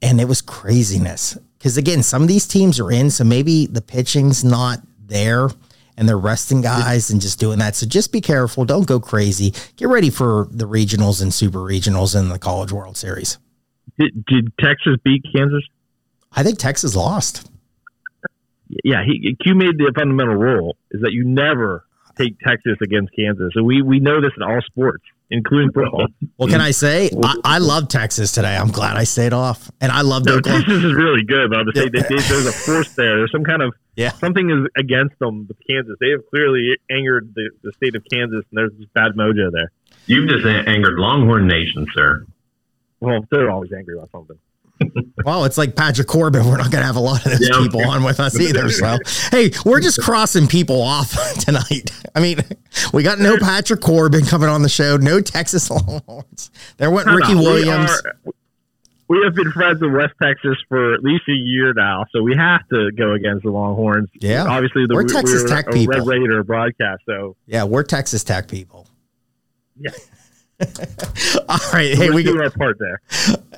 [0.00, 1.36] And it was craziness.
[1.64, 3.08] Because again, some of these teams are in.
[3.08, 5.48] So maybe the pitching's not there
[5.96, 7.74] and they're resting guys and just doing that.
[7.74, 8.66] So just be careful.
[8.66, 9.54] Don't go crazy.
[9.76, 13.38] Get ready for the regionals and super regionals in the College World Series.
[13.98, 15.64] Did, did Texas beat Kansas?
[16.32, 17.50] I think Texas lost.
[18.84, 21.86] Yeah, he, Q made the fundamental rule is that you never
[22.18, 23.54] take Texas against Kansas.
[23.54, 25.04] So we, we know this in all sports
[25.34, 26.06] including football.
[26.38, 28.56] Well, can I say I, I love Texas today?
[28.56, 31.50] I'm glad I stayed off, and I love no, Texas is really good.
[31.50, 31.90] But I'm just saying
[32.28, 33.16] there's a force there.
[33.18, 35.96] There's some kind of yeah something is against them with Kansas.
[36.00, 39.70] They have clearly angered the, the state of Kansas, and there's bad mojo there.
[40.06, 42.26] You've just angered Longhorn Nation, sir.
[43.00, 44.38] Well, they're always angry about something
[45.24, 46.44] well, it's like Patrick Corbin.
[46.46, 48.68] We're not going to have a lot of those yeah, people on with us either.
[48.70, 48.98] So,
[49.30, 51.90] hey, we're just crossing people off tonight.
[52.14, 52.40] I mean,
[52.92, 56.50] we got no Patrick Corbin coming on the show, no Texas Longhorns.
[56.76, 57.90] There went Ricky Williams.
[58.24, 58.34] We, are,
[59.08, 62.36] we have been friends in West Texas for at least a year now, so we
[62.36, 64.08] have to go against the Longhorns.
[64.20, 65.94] Yeah, obviously, the, we're Texas we're Tech people.
[65.94, 67.02] Red Raider broadcast.
[67.06, 68.88] So, yeah, we're Texas Tech people.
[69.78, 69.90] Yeah.
[71.48, 73.00] All right, hey, we got our part there.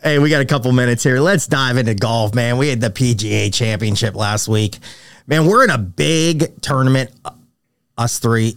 [0.03, 1.21] Hey, we got a couple minutes here.
[1.21, 2.57] Let's dive into golf, man.
[2.57, 4.79] We had the PGA Championship last week.
[5.27, 7.11] Man, we're in a big tournament,
[7.99, 8.57] us three,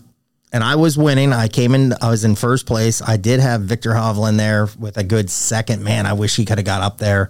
[0.53, 1.33] and I was winning.
[1.33, 3.01] I came in, I was in first place.
[3.01, 5.83] I did have Viktor Hovland there with a good second.
[5.83, 7.29] Man, I wish he could have got up there.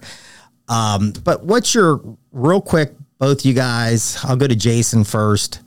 [0.67, 2.01] Um, but what's your
[2.31, 4.23] real quick, both you guys?
[4.23, 5.61] I'll go to Jason first.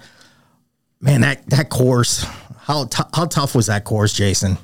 [1.00, 2.24] Man, that that course,
[2.58, 4.56] how t- how tough was that course, Jason?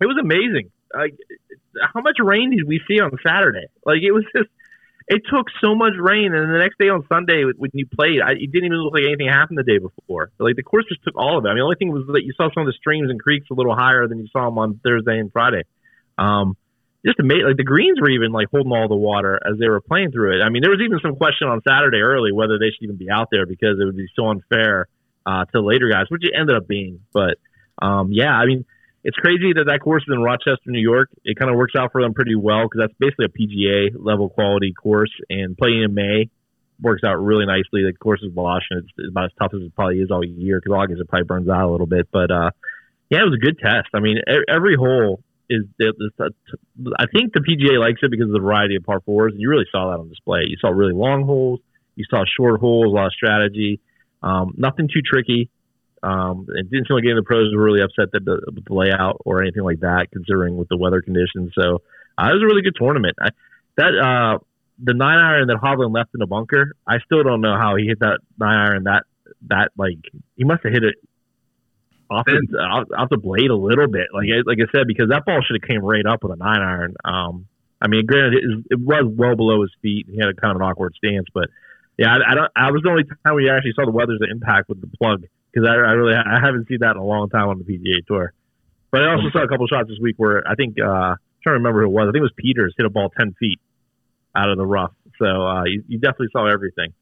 [0.00, 0.70] It was amazing.
[0.94, 1.16] Like,
[1.94, 3.66] how much rain did we see on Saturday?
[3.84, 4.48] Like, it was just,
[5.08, 6.34] it took so much rain.
[6.34, 9.04] And the next day on Sunday, when you played, I, it didn't even look like
[9.04, 10.30] anything happened the day before.
[10.38, 11.48] Like, the course just took all of it.
[11.48, 13.46] I mean, the only thing was that you saw some of the streams and creeks
[13.50, 15.62] a little higher than you saw them on Thursday and Friday.
[16.18, 16.56] Um,
[17.04, 17.46] just amazing.
[17.46, 20.36] Like the greens were even like holding all the water as they were playing through
[20.36, 20.42] it.
[20.42, 23.10] I mean, there was even some question on Saturday early whether they should even be
[23.10, 24.86] out there because it would be so unfair
[25.24, 27.00] uh, to later guys, which it ended up being.
[27.12, 27.38] But
[27.80, 28.66] um, yeah, I mean,
[29.02, 31.08] it's crazy that that course is in Rochester, New York.
[31.24, 34.28] It kind of works out for them pretty well because that's basically a PGA level
[34.28, 36.28] quality course, and playing in May
[36.80, 37.84] works out really nicely.
[37.84, 40.60] The course is lush, and it's, about as tough as it probably is all year
[40.62, 42.08] because August it probably burns out a little bit.
[42.12, 42.50] But uh,
[43.08, 43.88] yeah, it was a good test.
[43.94, 45.64] I mean, every hole is.
[45.80, 49.48] I think the PGA likes it because of the variety of par fours, and you
[49.48, 50.40] really saw that on display.
[50.46, 51.60] You saw really long holes,
[51.96, 53.80] you saw short holes, a lot of strategy.
[54.22, 55.48] Um, nothing too tricky.
[56.02, 58.64] Um, it didn't seem like any of the pros were really upset that the, with
[58.64, 61.52] the layout or anything like that, considering with the weather conditions.
[61.54, 61.82] So
[62.16, 63.16] uh, it was a really good tournament.
[63.20, 63.28] I,
[63.76, 64.38] that uh,
[64.82, 67.86] the nine iron that Hovland left in the bunker, I still don't know how he
[67.86, 69.04] hit that nine iron that
[69.48, 69.98] that like
[70.36, 70.94] he must have hit it
[72.10, 74.08] off the off, off the blade a little bit.
[74.12, 76.36] Like I- like I said, because that ball should have came right up with a
[76.36, 76.94] nine iron.
[77.04, 77.46] Um,
[77.80, 80.06] I mean, granted, it, is- it was well below his feet.
[80.10, 81.48] He had a kind of an awkward stance, but
[81.96, 82.50] yeah, I, I don't.
[82.56, 85.68] I was the only time we actually saw the weather's impact with the plug because
[85.68, 88.32] I, I really I haven't seen that in a long time on the PGA Tour.
[88.90, 91.54] But I also saw a couple shots this week where I think uh, I'm trying
[91.54, 92.08] to remember who it was.
[92.08, 93.60] I think it was Peters hit a ball ten feet
[94.34, 94.92] out of the rough.
[95.18, 96.92] So uh, you, you definitely saw everything.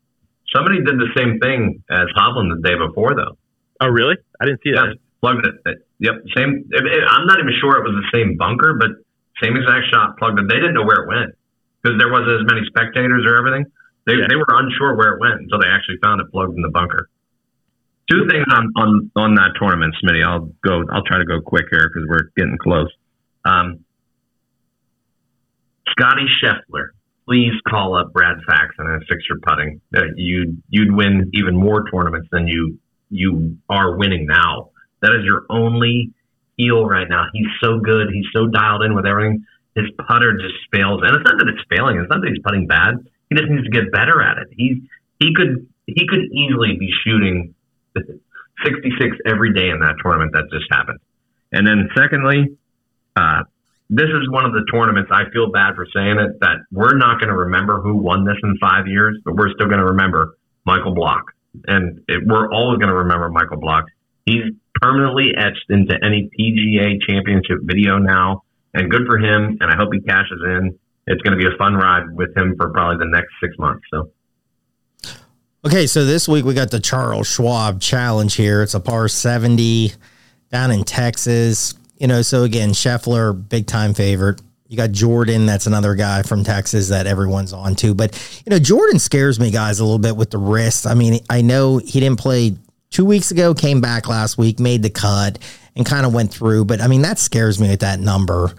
[0.54, 3.36] Somebody did the same thing as Hovland the day before, though.
[3.80, 4.16] Oh, really?
[4.40, 4.96] I didn't see Yeah, that.
[5.20, 5.54] plugged it.
[5.66, 6.62] it- Yep, same.
[6.70, 8.90] it- it- I'm not even sure it was the same bunker, but
[9.42, 10.16] same exact shot.
[10.16, 10.46] Plugged it.
[10.48, 11.34] They didn't know where it went
[11.82, 13.66] because there wasn't as many spectators or everything.
[14.06, 14.26] They Yeah.
[14.30, 17.08] they were unsure where it went until they actually found it plugged in the bunker.
[18.10, 20.24] Two things on on on that tournament, Smitty.
[20.24, 20.82] I'll go.
[20.90, 22.88] I'll try to go quick here because we're getting close.
[23.44, 23.84] Um,
[25.90, 26.90] Scotty Scheffler,
[27.26, 29.80] please call up Brad Faxon and fix your putting.
[29.94, 32.78] Uh, you'd you'd win even more tournaments than you
[33.10, 34.70] you are winning now.
[35.02, 36.12] That is your only
[36.56, 37.26] heel right now.
[37.32, 38.08] He's so good.
[38.12, 39.44] He's so dialed in with everything.
[39.76, 41.98] His putter just fails, and it's not that it's failing.
[41.98, 43.04] It's not that he's putting bad.
[43.28, 44.48] He just needs to get better at it.
[44.56, 44.82] He
[45.20, 47.54] he could he could easily be shooting
[48.64, 50.98] 66 every day in that tournament that just happened.
[51.52, 52.56] And then secondly,
[53.16, 53.42] uh,
[53.90, 57.20] this is one of the tournaments I feel bad for saying it that we're not
[57.20, 60.36] going to remember who won this in five years, but we're still going to remember
[60.66, 61.32] Michael Block,
[61.66, 63.86] and it, we're always going to remember Michael Block.
[64.26, 68.42] He's permanently etched into any PGA Championship video now,
[68.74, 69.56] and good for him.
[69.60, 70.78] And I hope he cashes in.
[71.06, 73.84] It's going to be a fun ride with him for probably the next six months.
[73.90, 74.10] So.
[75.68, 78.62] Okay, so this week we got the Charles Schwab Challenge here.
[78.62, 79.92] It's a par 70
[80.50, 81.74] down in Texas.
[81.98, 84.40] You know, so again, Scheffler, big time favorite.
[84.68, 87.92] You got Jordan, that's another guy from Texas that everyone's on to.
[87.92, 88.14] But,
[88.46, 90.86] you know, Jordan scares me, guys, a little bit with the wrist.
[90.86, 92.56] I mean, I know he didn't play
[92.88, 95.38] two weeks ago, came back last week, made the cut,
[95.76, 96.64] and kind of went through.
[96.64, 98.54] But I mean, that scares me with that number.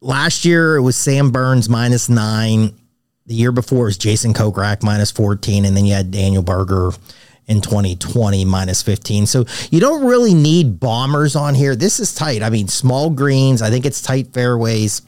[0.00, 2.74] Last year, it was Sam Burns minus nine.
[3.26, 6.90] The year before was Jason Kokrak minus 14, and then you had Daniel Berger
[7.46, 9.26] in 2020 minus 15.
[9.26, 11.76] So you don't really need bombers on here.
[11.76, 12.42] This is tight.
[12.42, 13.62] I mean, small greens.
[13.62, 15.02] I think it's tight fairways.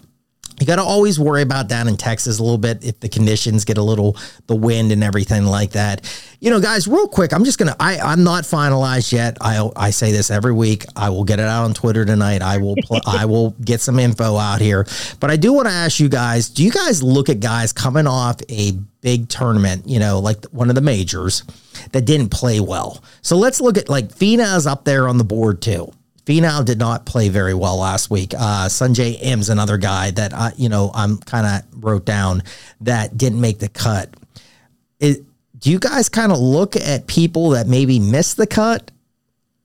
[0.60, 3.64] You got to always worry about down in Texas a little bit if the conditions
[3.64, 6.08] get a little the wind and everything like that.
[6.40, 7.74] You know, guys, real quick, I'm just gonna.
[7.80, 9.36] I I'm not finalized yet.
[9.40, 10.84] I I say this every week.
[10.94, 12.40] I will get it out on Twitter tonight.
[12.40, 14.86] I will pl- I will get some info out here.
[15.18, 18.06] But I do want to ask you guys: Do you guys look at guys coming
[18.06, 19.88] off a big tournament?
[19.88, 21.42] You know, like one of the majors
[21.92, 23.02] that didn't play well.
[23.22, 25.92] So let's look at like Finau's up there on the board too.
[26.26, 28.32] Finau did not play very well last week.
[28.34, 32.42] Uh, Sungjae Im's another guy that I, you know, I'm kind of wrote down
[32.80, 34.08] that didn't make the cut.
[35.00, 35.22] It,
[35.58, 38.90] do you guys kind of look at people that maybe missed the cut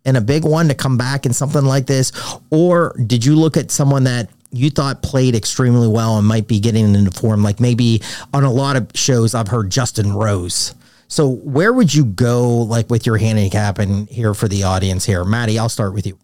[0.05, 2.11] and a big one to come back in something like this,
[2.49, 6.59] or did you look at someone that you thought played extremely well and might be
[6.59, 7.43] getting into form?
[7.43, 8.01] Like maybe
[8.33, 10.73] on a lot of shows, I've heard Justin Rose.
[11.07, 15.23] So where would you go, like with your handicap and here for the audience here,
[15.25, 15.59] Matty?
[15.59, 16.17] I'll start with you.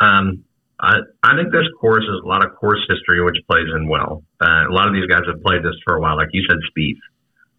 [0.00, 0.44] Um,
[0.80, 4.22] I, I think this course is a lot of course history, which plays in well.
[4.40, 6.16] Uh, a lot of these guys have played this for a while.
[6.16, 7.00] Like you said, Spieth.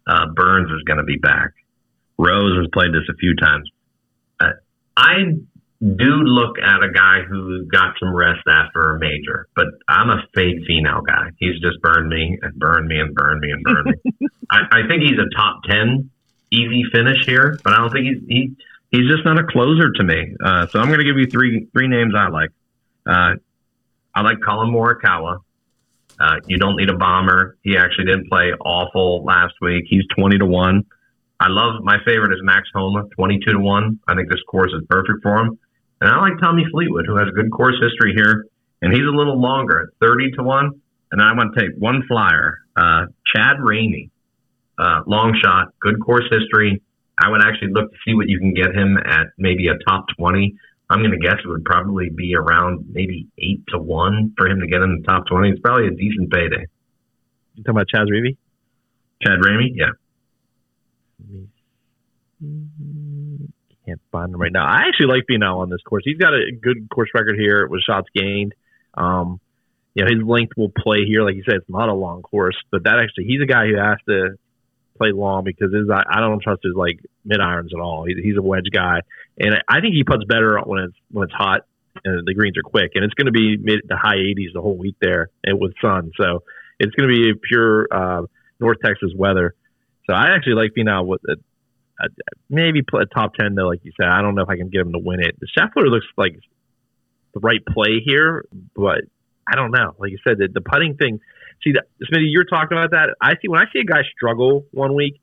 [0.06, 1.52] Uh, Burns is going to be back.
[2.18, 3.70] Rose has played this a few times.
[4.40, 4.52] Uh,
[4.96, 5.36] I
[5.80, 10.22] do look at a guy who got some rest after a major, but I'm a
[10.34, 11.30] fade Finau guy.
[11.38, 14.28] He's just burned me and burned me and burned me and burned me.
[14.50, 16.10] I, I think he's a top 10
[16.50, 18.56] easy finish here, but I don't think he's, he,
[18.90, 20.34] he's just not a closer to me.
[20.44, 22.50] Uh, so I'm going to give you three three names I like.
[23.06, 23.34] Uh,
[24.14, 25.38] I like Collin Morikawa.
[26.18, 27.56] Uh, you don't need a bomber.
[27.62, 29.84] He actually didn't play awful last week.
[29.88, 30.84] He's twenty to one.
[31.38, 33.98] I love my favorite is Max Homa, twenty two to one.
[34.06, 35.58] I think this course is perfect for him.
[36.00, 38.46] And I like Tommy Fleetwood, who has a good course history here,
[38.82, 40.80] and he's a little longer thirty to one.
[41.12, 44.10] And I want to take one flyer, uh, Chad Ramey,
[44.78, 46.82] uh, long shot, good course history.
[47.20, 50.06] I would actually look to see what you can get him at maybe a top
[50.18, 50.56] 20.
[50.88, 54.60] I'm going to guess it would probably be around maybe 8 to 1 for him
[54.60, 55.50] to get in the top 20.
[55.50, 56.66] It's probably a decent payday.
[57.54, 58.36] You talking about Chaz Reavy?
[59.22, 59.72] Chad Ramey?
[59.74, 59.92] Yeah.
[63.86, 64.64] Can't find him right now.
[64.64, 66.02] I actually like Finau on this course.
[66.04, 68.54] He's got a good course record here with shots gained.
[68.94, 69.40] Um,
[69.94, 71.22] you know, his length will play here.
[71.22, 73.76] Like you said, it's not a long course, but that actually, he's a guy who
[73.76, 74.38] has to
[74.96, 78.04] play long because his, I, I don't trust his like mid irons at all.
[78.04, 79.00] He, he's a wedge guy,
[79.38, 81.66] and I think he puts better when it's when it's hot
[82.04, 82.92] and the greens are quick.
[82.94, 85.72] And it's going to be mid to high 80s the whole week there, and with
[85.82, 86.12] sun.
[86.18, 86.42] So
[86.78, 88.22] it's going to be pure uh,
[88.58, 89.54] North Texas weather.
[90.08, 91.38] So I actually like Finau with it.
[92.02, 92.08] uh,
[92.48, 94.08] maybe a top ten though, like you said.
[94.08, 95.36] I don't know if I can get him to win it.
[95.56, 96.38] Scheffler looks like
[97.34, 98.44] the right play here,
[98.74, 99.02] but
[99.46, 99.94] I don't know.
[99.98, 101.20] Like you said, the, the putting thing.
[101.62, 103.14] See, that, Smitty, you're talking about that.
[103.20, 105.20] I see when I see a guy struggle one week,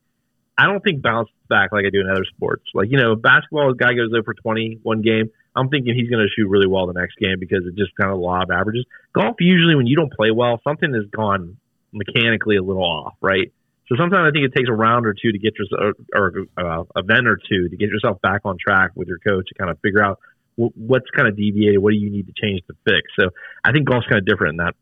[0.57, 2.63] I don't think bounce back like I do in other sports.
[2.73, 5.31] Like you know, basketball, a guy goes over 20 one game.
[5.55, 8.11] I'm thinking he's going to shoot really well the next game because it just kind
[8.11, 8.85] of law of averages.
[9.13, 11.57] Golf usually, when you don't play well, something has gone
[11.91, 13.51] mechanically a little off, right?
[13.89, 16.65] So sometimes I think it takes a round or two to get yourself, or, or
[16.65, 19.71] uh, event or two to get yourself back on track with your coach to kind
[19.71, 20.19] of figure out
[20.57, 23.07] what's kind of deviated, what do you need to change to fix.
[23.19, 23.29] So
[23.63, 24.75] I think golf's kind of different in that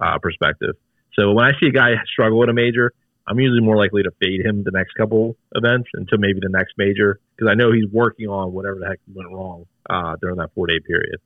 [0.00, 0.76] uh, perspective.
[1.14, 2.92] So when I see a guy struggle at a major,
[3.28, 6.72] I'm usually more likely to fade him the next couple events until maybe the next
[6.78, 10.50] major because I know he's working on whatever the heck went wrong uh, during that
[10.54, 11.16] four day period.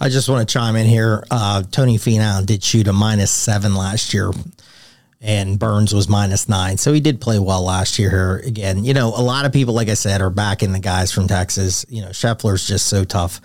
[0.00, 1.24] I just want to chime in here.
[1.30, 4.30] Uh, Tony Finau did shoot a minus seven last year,
[5.20, 6.78] and Burns was minus nine.
[6.78, 8.84] So he did play well last year here again.
[8.84, 11.84] You know, a lot of people, like I said, are backing the guys from Texas.
[11.88, 13.40] You know, Scheffler's just so tough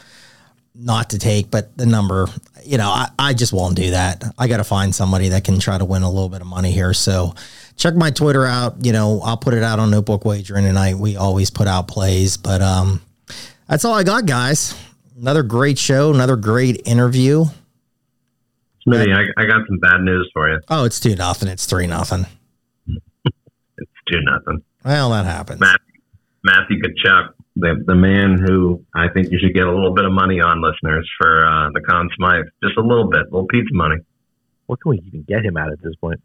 [0.76, 2.28] not to take, but the number,
[2.64, 4.24] you know, I, I just won't do that.
[4.38, 6.72] I got to find somebody that can try to win a little bit of money
[6.72, 6.94] here.
[6.94, 7.36] So
[7.76, 8.86] check my Twitter out.
[8.86, 10.98] You know, I'll put it out on Notebook Wagering tonight.
[10.98, 13.02] We always put out plays, but um,
[13.68, 14.76] that's all I got, guys.
[15.20, 17.46] Another great show, another great interview.
[18.88, 20.60] Smitty, I, I got some bad news for you.
[20.70, 21.48] Oh, it's two nothing.
[21.48, 22.26] It's three nothing.
[22.88, 24.64] it's two nothing.
[24.84, 25.62] Well, that happens.
[25.62, 26.02] Matthew,
[26.44, 30.12] Matthew Tkachuk, the the man who I think you should get a little bit of
[30.12, 32.46] money on, listeners, for uh, the Conn Smythe.
[32.62, 33.96] Just a little bit, a little piece of money.
[34.66, 36.20] What can we even get him at at this point?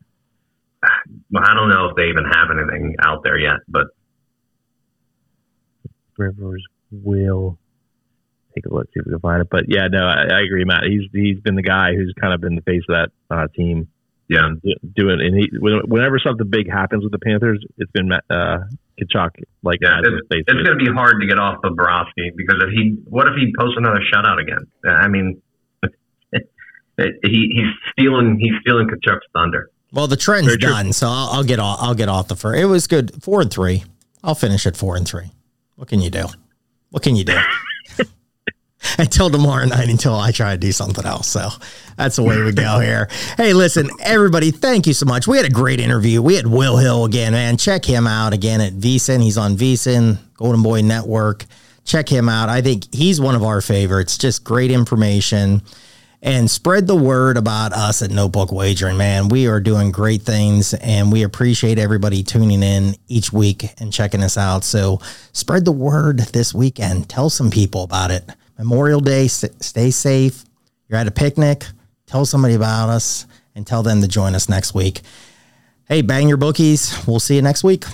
[1.31, 3.89] Well, I don't know if they even have anything out there yet, but
[6.17, 7.59] Rivers will
[8.55, 9.49] take a look, see if we can find it.
[9.51, 10.85] But yeah, no, I, I agree, Matt.
[10.85, 13.89] He's he's been the guy who's kind of been the face of that uh, team.
[14.29, 14.51] Yeah,
[14.95, 18.59] doing and he whenever something big happens with the Panthers, it's been uh,
[19.01, 19.31] Tkachuk.
[19.63, 22.69] Like yeah, it's, it's going to be hard to get off the Bobrovsky because if
[22.71, 24.67] he, what if he posts another shutout again?
[24.87, 25.41] I mean,
[26.99, 29.71] he he's stealing he's stealing Tkachuk's thunder.
[29.93, 31.79] Well, the trend's done, so I'll, I'll, get off.
[31.81, 32.61] I'll get off the first.
[32.61, 33.85] It was good, four and three.
[34.23, 35.31] I'll finish at four and three.
[35.77, 36.27] What can you do?
[36.91, 37.39] What can you do?
[38.99, 41.29] until tomorrow night until I try to do something else.
[41.29, 41.49] So
[41.97, 43.09] that's the way we go here.
[43.37, 45.27] Hey, listen, everybody, thank you so much.
[45.27, 46.23] We had a great interview.
[46.23, 47.57] We had Will Hill again, man.
[47.57, 49.23] Check him out again at VSiN.
[49.23, 51.45] He's on VSiN, Golden Boy Network.
[51.85, 52.49] Check him out.
[52.49, 54.19] I think he's one of our favorites.
[54.19, 55.63] Just great information.
[56.21, 59.29] And spread the word about us at Notebook Wagering, man.
[59.29, 64.25] We are doing great things and we appreciate everybody tuning in each week and checking
[64.25, 64.65] us out.
[64.65, 65.01] So
[65.33, 67.09] spread the word this weekend.
[67.09, 68.29] Tell some people about it.
[68.59, 70.45] Memorial Day, stay safe.
[70.89, 71.65] You're at a picnic,
[72.07, 75.03] tell somebody about us and tell them to join us next week.
[75.87, 77.07] Hey, bang your bookies.
[77.07, 77.85] We'll see you next week.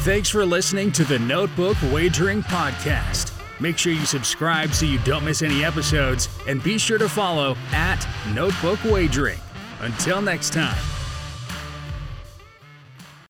[0.00, 3.31] Thanks for listening to the Notebook Wagering Podcast.
[3.62, 7.56] Make sure you subscribe so you don't miss any episodes, and be sure to follow
[7.70, 8.04] at
[8.34, 9.38] Notebook Wagering.
[9.82, 11.01] Until next time.